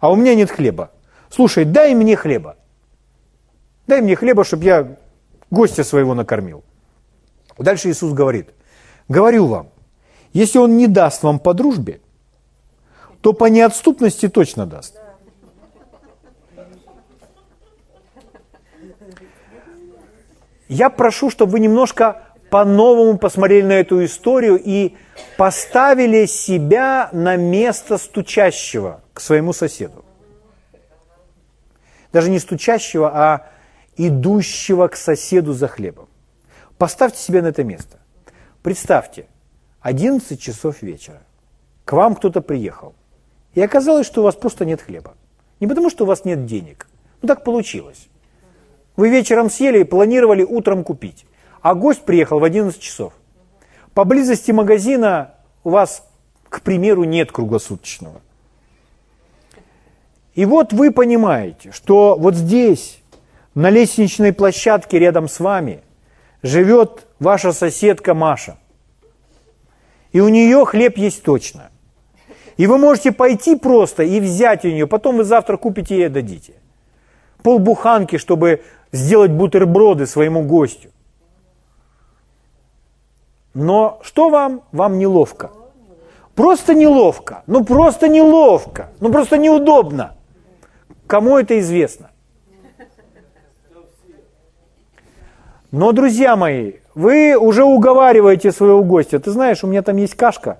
а 0.00 0.10
у 0.10 0.16
меня 0.16 0.34
нет 0.34 0.50
хлеба. 0.50 0.90
Слушай, 1.30 1.64
дай 1.64 1.94
мне 1.94 2.16
хлеба. 2.16 2.56
Дай 3.86 4.00
мне 4.00 4.16
хлеба, 4.16 4.44
чтобы 4.44 4.64
я 4.64 4.96
гостя 5.50 5.84
своего 5.84 6.14
накормил. 6.14 6.62
Дальше 7.58 7.90
Иисус 7.90 8.12
говорит, 8.12 8.50
говорю 9.08 9.46
вам, 9.46 9.68
если 10.32 10.58
он 10.58 10.76
не 10.76 10.88
даст 10.88 11.22
вам 11.22 11.38
по 11.38 11.54
дружбе, 11.54 12.00
то 13.24 13.32
по 13.32 13.46
неотступности 13.46 14.28
точно 14.28 14.66
даст. 14.66 15.00
Я 20.68 20.90
прошу, 20.90 21.30
чтобы 21.30 21.52
вы 21.52 21.60
немножко 21.60 22.22
по-новому 22.50 23.16
посмотрели 23.16 23.64
на 23.64 23.72
эту 23.72 24.04
историю 24.04 24.60
и 24.62 24.94
поставили 25.38 26.26
себя 26.26 27.08
на 27.12 27.36
место 27.36 27.96
стучащего 27.96 29.00
к 29.14 29.20
своему 29.20 29.54
соседу. 29.54 30.04
Даже 32.12 32.28
не 32.28 32.38
стучащего, 32.38 33.10
а 33.10 33.46
идущего 33.96 34.88
к 34.88 34.96
соседу 34.96 35.54
за 35.54 35.66
хлебом. 35.66 36.10
Поставьте 36.76 37.20
себя 37.22 37.40
на 37.40 37.46
это 37.46 37.64
место. 37.64 38.00
Представьте, 38.62 39.28
11 39.80 40.38
часов 40.38 40.82
вечера. 40.82 41.22
К 41.86 41.94
вам 41.94 42.16
кто-то 42.16 42.42
приехал. 42.42 42.94
И 43.54 43.60
оказалось, 43.60 44.06
что 44.06 44.20
у 44.20 44.24
вас 44.24 44.34
просто 44.34 44.64
нет 44.64 44.82
хлеба. 44.82 45.14
Не 45.60 45.66
потому, 45.66 45.90
что 45.90 46.04
у 46.04 46.06
вас 46.06 46.24
нет 46.24 46.46
денег. 46.46 46.88
Ну 47.22 47.28
так 47.28 47.44
получилось. 47.44 48.08
Вы 48.96 49.08
вечером 49.08 49.50
съели 49.50 49.80
и 49.80 49.84
планировали 49.84 50.42
утром 50.42 50.84
купить. 50.84 51.26
А 51.62 51.74
гость 51.74 52.02
приехал 52.02 52.40
в 52.40 52.44
11 52.44 52.78
часов. 52.80 53.12
Поблизости 53.94 54.50
магазина 54.50 55.34
у 55.62 55.70
вас, 55.70 56.06
к 56.48 56.60
примеру, 56.62 57.04
нет 57.04 57.32
круглосуточного. 57.32 58.20
И 60.34 60.44
вот 60.46 60.72
вы 60.72 60.90
понимаете, 60.90 61.70
что 61.70 62.16
вот 62.18 62.34
здесь, 62.34 63.00
на 63.54 63.70
лестничной 63.70 64.32
площадке 64.32 64.98
рядом 64.98 65.28
с 65.28 65.38
вами, 65.38 65.82
живет 66.42 67.06
ваша 67.20 67.52
соседка 67.52 68.14
Маша. 68.14 68.58
И 70.12 70.20
у 70.20 70.28
нее 70.28 70.64
хлеб 70.66 70.98
есть 70.98 71.22
точно. 71.22 71.70
И 72.56 72.66
вы 72.66 72.78
можете 72.78 73.12
пойти 73.12 73.56
просто 73.56 74.02
и 74.02 74.20
взять 74.20 74.64
у 74.64 74.68
нее, 74.68 74.86
потом 74.86 75.16
вы 75.16 75.24
завтра 75.24 75.56
купите 75.56 75.96
и 75.96 76.02
отдадите. 76.04 76.54
Полбуханки, 77.42 78.16
чтобы 78.16 78.62
сделать 78.92 79.30
бутерброды 79.30 80.06
своему 80.06 80.42
гостю. 80.42 80.90
Но 83.54 84.00
что 84.02 84.28
вам? 84.28 84.62
Вам 84.72 84.98
неловко. 84.98 85.50
Просто 86.34 86.74
неловко. 86.74 87.42
Ну 87.46 87.64
просто 87.64 88.08
неловко. 88.08 88.90
Ну 89.00 89.12
просто 89.12 89.38
неудобно. 89.38 90.16
Кому 91.06 91.38
это 91.38 91.58
известно? 91.60 92.10
Но, 95.70 95.90
друзья 95.90 96.36
мои, 96.36 96.74
вы 96.94 97.36
уже 97.36 97.64
уговариваете 97.64 98.52
своего 98.52 98.84
гостя. 98.84 99.18
Ты 99.18 99.32
знаешь, 99.32 99.64
у 99.64 99.66
меня 99.66 99.82
там 99.82 99.96
есть 99.96 100.14
кашка. 100.14 100.58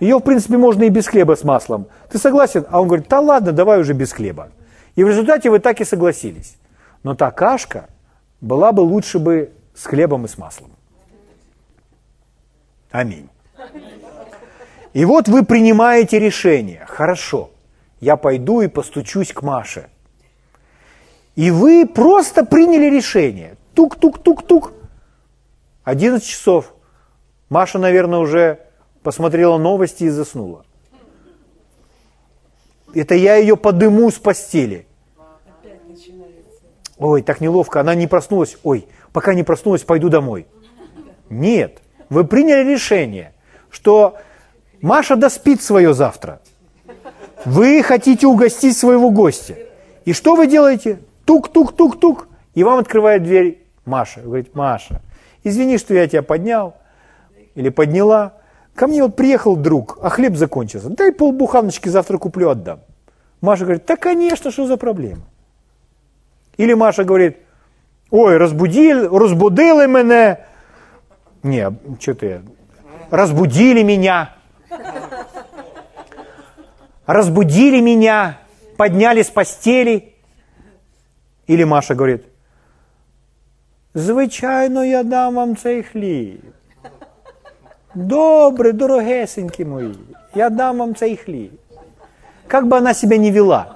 Ее, 0.00 0.16
в 0.16 0.22
принципе, 0.22 0.56
можно 0.56 0.84
и 0.84 0.88
без 0.88 1.06
хлеба 1.06 1.36
с 1.36 1.44
маслом. 1.44 1.86
Ты 2.10 2.18
согласен? 2.18 2.64
А 2.70 2.80
он 2.80 2.88
говорит, 2.88 3.06
да 3.08 3.20
ладно, 3.20 3.52
давай 3.52 3.80
уже 3.80 3.92
без 3.92 4.12
хлеба. 4.12 4.48
И 4.96 5.04
в 5.04 5.08
результате 5.08 5.50
вы 5.50 5.58
так 5.60 5.80
и 5.80 5.84
согласились. 5.84 6.56
Но 7.02 7.14
та 7.14 7.30
кашка 7.30 7.88
была 8.40 8.72
бы 8.72 8.80
лучше 8.80 9.18
бы 9.18 9.52
с 9.74 9.84
хлебом 9.84 10.24
и 10.24 10.28
с 10.28 10.38
маслом. 10.38 10.70
Аминь. 12.90 13.28
И 14.94 15.04
вот 15.04 15.28
вы 15.28 15.44
принимаете 15.44 16.18
решение. 16.18 16.84
Хорошо, 16.88 17.50
я 18.00 18.16
пойду 18.16 18.62
и 18.62 18.68
постучусь 18.68 19.32
к 19.32 19.42
Маше. 19.42 19.88
И 21.36 21.50
вы 21.50 21.86
просто 21.86 22.44
приняли 22.44 22.86
решение. 22.86 23.56
Тук-тук-тук-тук. 23.74 24.72
11 25.84 26.26
часов. 26.26 26.74
Маша, 27.48 27.78
наверное, 27.78 28.18
уже 28.18 28.58
посмотрела 29.02 29.58
новости 29.58 30.04
и 30.04 30.08
заснула. 30.08 30.64
Это 32.94 33.14
я 33.14 33.36
ее 33.36 33.56
подыму 33.56 34.10
с 34.10 34.18
постели. 34.18 34.86
Ой, 36.98 37.22
так 37.22 37.40
неловко, 37.40 37.80
она 37.80 37.94
не 37.94 38.06
проснулась. 38.06 38.58
Ой, 38.62 38.86
пока 39.12 39.34
не 39.34 39.42
проснулась, 39.42 39.82
пойду 39.82 40.08
домой. 40.08 40.46
Нет, 41.30 41.80
вы 42.08 42.24
приняли 42.24 42.72
решение, 42.72 43.32
что 43.70 44.16
Маша 44.82 45.16
доспит 45.16 45.62
свое 45.62 45.94
завтра. 45.94 46.40
Вы 47.44 47.82
хотите 47.82 48.26
угостить 48.26 48.76
своего 48.76 49.10
гостя. 49.10 49.56
И 50.04 50.12
что 50.12 50.34
вы 50.34 50.46
делаете? 50.46 51.00
Тук-тук-тук-тук. 51.24 52.28
И 52.54 52.64
вам 52.64 52.80
открывает 52.80 53.22
дверь 53.22 53.64
Маша. 53.84 54.20
Говорит, 54.20 54.54
Маша, 54.54 55.00
извини, 55.44 55.78
что 55.78 55.94
я 55.94 56.06
тебя 56.06 56.22
поднял 56.22 56.74
или 57.54 57.68
подняла. 57.68 58.34
Ко 58.80 58.86
мне 58.86 59.02
вот 59.02 59.14
приехал 59.14 59.56
друг, 59.56 59.98
а 60.00 60.08
хлеб 60.08 60.36
закончился. 60.36 60.88
Дай 60.88 61.12
полбуханочки 61.12 61.90
завтра 61.90 62.16
куплю, 62.16 62.48
отдам. 62.48 62.80
Маша 63.42 63.64
говорит, 63.64 63.84
да, 63.86 63.96
конечно, 63.96 64.50
что 64.50 64.66
за 64.66 64.78
проблема? 64.78 65.20
Или 66.56 66.72
Маша 66.72 67.04
говорит, 67.04 67.36
ой, 68.10 68.38
разбудили, 68.38 69.04
разбудили 69.04 69.86
меня. 69.86 70.46
Не, 71.42 71.70
что 72.00 72.14
ты, 72.14 72.40
разбудили 73.10 73.82
меня. 73.82 74.34
Разбудили 77.04 77.82
меня, 77.82 78.38
подняли 78.78 79.20
с 79.20 79.28
постели. 79.28 80.14
Или 81.46 81.64
Маша 81.64 81.94
говорит, 81.94 82.24
звичайно, 83.92 84.88
я 84.88 85.02
дам 85.02 85.34
вам 85.34 85.54
цей 85.58 85.82
хліб. 85.82 86.54
Добре, 87.95 88.71
дорогесенькі 88.71 89.65
мої, 89.65 89.95
я 90.35 90.49
дам 90.49 90.77
вам 90.77 90.95
цей 90.95 91.17
хліб. 91.17 91.51
Как 92.47 92.65
бы 92.65 92.77
она 92.77 92.93
себя 92.93 93.17
не 93.17 93.31
вела, 93.31 93.75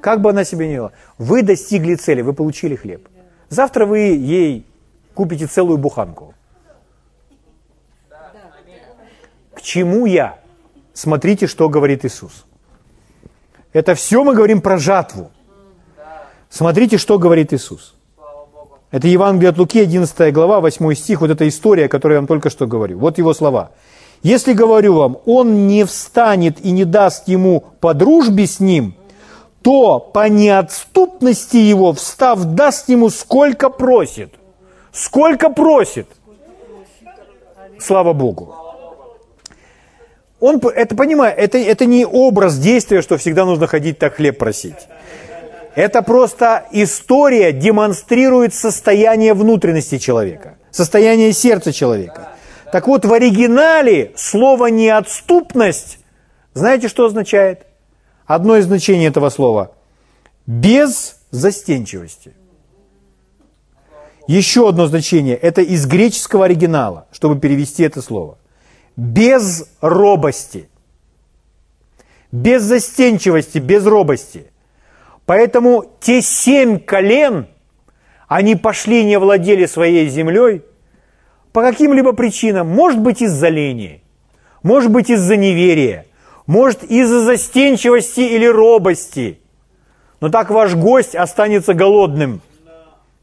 как 0.00 0.20
бы 0.20 0.30
она 0.30 0.44
себя 0.44 0.66
не 0.66 0.74
вела, 0.74 0.90
вы 1.18 1.42
достигли 1.42 1.96
цели, 1.96 2.22
вы 2.22 2.32
получили 2.32 2.76
хлеб. 2.76 3.08
Завтра 3.50 3.86
вы 3.86 3.98
ей 3.98 4.64
купите 5.14 5.46
целую 5.46 5.78
буханку. 5.78 6.34
К 9.54 9.62
чему 9.62 10.06
я? 10.06 10.38
Смотрите, 10.92 11.46
что 11.46 11.68
говорит 11.68 12.04
Иисус. 12.04 12.44
Это 13.72 13.94
все 13.94 14.22
мы 14.22 14.34
говорим 14.34 14.60
про 14.60 14.78
жатву. 14.78 15.30
Смотрите, 16.48 16.98
что 16.98 17.18
говорит 17.18 17.52
Иисус. 17.52 17.94
Это 18.91 19.07
Евангелие 19.07 19.49
от 19.49 19.57
Луки, 19.57 19.79
11 19.79 20.33
глава, 20.33 20.59
8 20.61 20.93
стих, 20.95 21.21
вот 21.21 21.29
эта 21.29 21.47
история, 21.47 21.87
которую 21.87 22.15
я 22.15 22.21
вам 22.21 22.27
только 22.27 22.49
что 22.49 22.65
говорю. 22.65 22.97
Вот 22.97 23.17
его 23.17 23.33
слова. 23.33 23.71
«Если, 24.23 24.53
говорю 24.53 24.95
вам, 24.95 25.17
он 25.25 25.67
не 25.67 25.85
встанет 25.85 26.59
и 26.65 26.71
не 26.71 26.83
даст 26.83 27.27
ему 27.27 27.63
по 27.79 27.93
дружбе 27.93 28.47
с 28.47 28.59
ним, 28.59 28.95
то 29.61 29.99
по 29.99 30.27
неотступности 30.27 31.57
его, 31.57 31.93
встав, 31.93 32.43
даст 32.43 32.89
ему 32.89 33.09
сколько 33.09 33.69
просит». 33.69 34.33
Сколько 34.91 35.49
просит? 35.49 36.07
Слава 37.79 38.13
Богу. 38.13 38.55
Он 40.39 40.57
это 40.57 40.95
понимает, 40.95 41.37
это, 41.37 41.57
это 41.57 41.85
не 41.85 42.05
образ 42.05 42.57
действия, 42.57 43.01
что 43.01 43.17
всегда 43.17 43.45
нужно 43.45 43.67
ходить 43.67 43.99
так 43.99 44.15
хлеб 44.15 44.37
просить. 44.37 44.87
Это 45.75 46.01
просто 46.01 46.65
история 46.71 47.51
демонстрирует 47.51 48.53
состояние 48.53 49.33
внутренности 49.33 49.97
человека, 49.97 50.57
состояние 50.71 51.31
сердца 51.31 51.71
человека. 51.71 52.29
Так 52.71 52.87
вот, 52.87 53.05
в 53.05 53.13
оригинале 53.13 54.11
слово 54.15 54.67
«неотступность» 54.67 55.99
знаете, 56.53 56.87
что 56.87 57.05
означает? 57.05 57.67
Одно 58.25 58.57
из 58.57 58.65
значений 58.65 59.07
этого 59.07 59.29
слова– 59.29 59.71
без 60.45 61.17
застенчивости. 61.31 62.33
Еще 64.27 64.67
одно 64.67 64.87
значение– 64.87 65.35
это 65.41 65.61
из 65.61 65.85
греческого 65.85 66.45
оригинала, 66.45 67.07
чтобы 67.11 67.39
перевести 67.39 67.83
это 67.83 68.01
слово. 68.01 68.37
Без 68.95 69.67
робости. 69.81 70.69
Без 72.31 72.63
застенчивости, 72.63 73.59
без 73.59 73.85
робости– 73.85 74.47
Поэтому 75.29 75.85
те 75.99 76.23
семь 76.23 76.79
колен, 76.79 77.45
они 78.27 78.55
пошли 78.55 79.05
не 79.05 79.19
владели 79.19 79.67
своей 79.67 80.09
землей 80.09 80.63
по 81.53 81.61
каким-либо 81.61 82.13
причинам, 82.13 82.67
может 82.67 82.99
быть 82.99 83.21
из-за 83.21 83.49
лени, 83.49 84.01
может 84.63 84.91
быть 84.91 85.11
из-за 85.11 85.37
неверия, 85.37 86.07
может 86.47 86.83
из-за 86.83 87.21
застенчивости 87.21 88.21
или 88.21 88.47
робости, 88.47 89.39
но 90.19 90.29
так 90.29 90.49
ваш 90.49 90.73
гость 90.73 91.13
останется 91.13 91.75
голодным, 91.75 92.41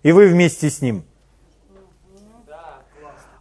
и 0.04 0.12
вы 0.12 0.28
вместе 0.28 0.70
с 0.70 0.80
ним. 0.80 1.02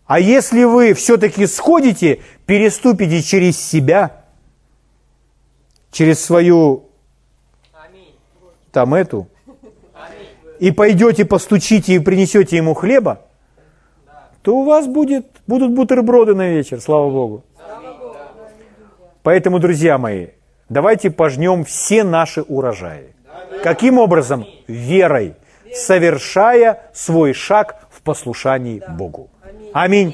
А 0.08 0.20
если 0.20 0.64
вы 0.64 0.96
все-таки 0.96 1.46
сходите, 1.46 2.20
переступите 2.48 3.22
через 3.22 3.60
себя, 3.60 4.24
через 5.92 6.20
свою 6.26 6.86
там 8.76 8.94
эту, 8.94 9.30
и 10.60 10.70
пойдете, 10.72 11.24
постучите 11.24 11.94
и 11.94 12.00
принесете 12.00 12.58
ему 12.58 12.74
хлеба, 12.74 13.22
то 14.42 14.58
у 14.58 14.66
вас 14.66 14.86
будет, 14.86 15.28
будут 15.48 15.72
бутерброды 15.72 16.36
на 16.36 16.50
вечер, 16.50 16.82
слава 16.82 17.10
Богу. 17.10 17.46
Поэтому, 19.24 19.60
друзья 19.60 19.98
мои, 19.98 20.28
давайте 20.68 21.10
пожнем 21.10 21.64
все 21.64 22.04
наши 22.04 22.42
урожаи. 22.42 23.16
Каким 23.64 23.98
образом? 23.98 24.46
Верой, 24.68 25.36
совершая 25.74 26.82
свой 26.94 27.32
шаг 27.32 27.88
в 27.90 28.02
послушании 28.02 28.84
Богу. 28.90 29.30
Аминь. 29.72 30.14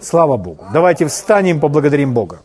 Слава 0.00 0.36
Богу. 0.36 0.64
Давайте 0.72 1.06
встанем, 1.06 1.60
поблагодарим 1.60 2.12
Бога. 2.12 2.40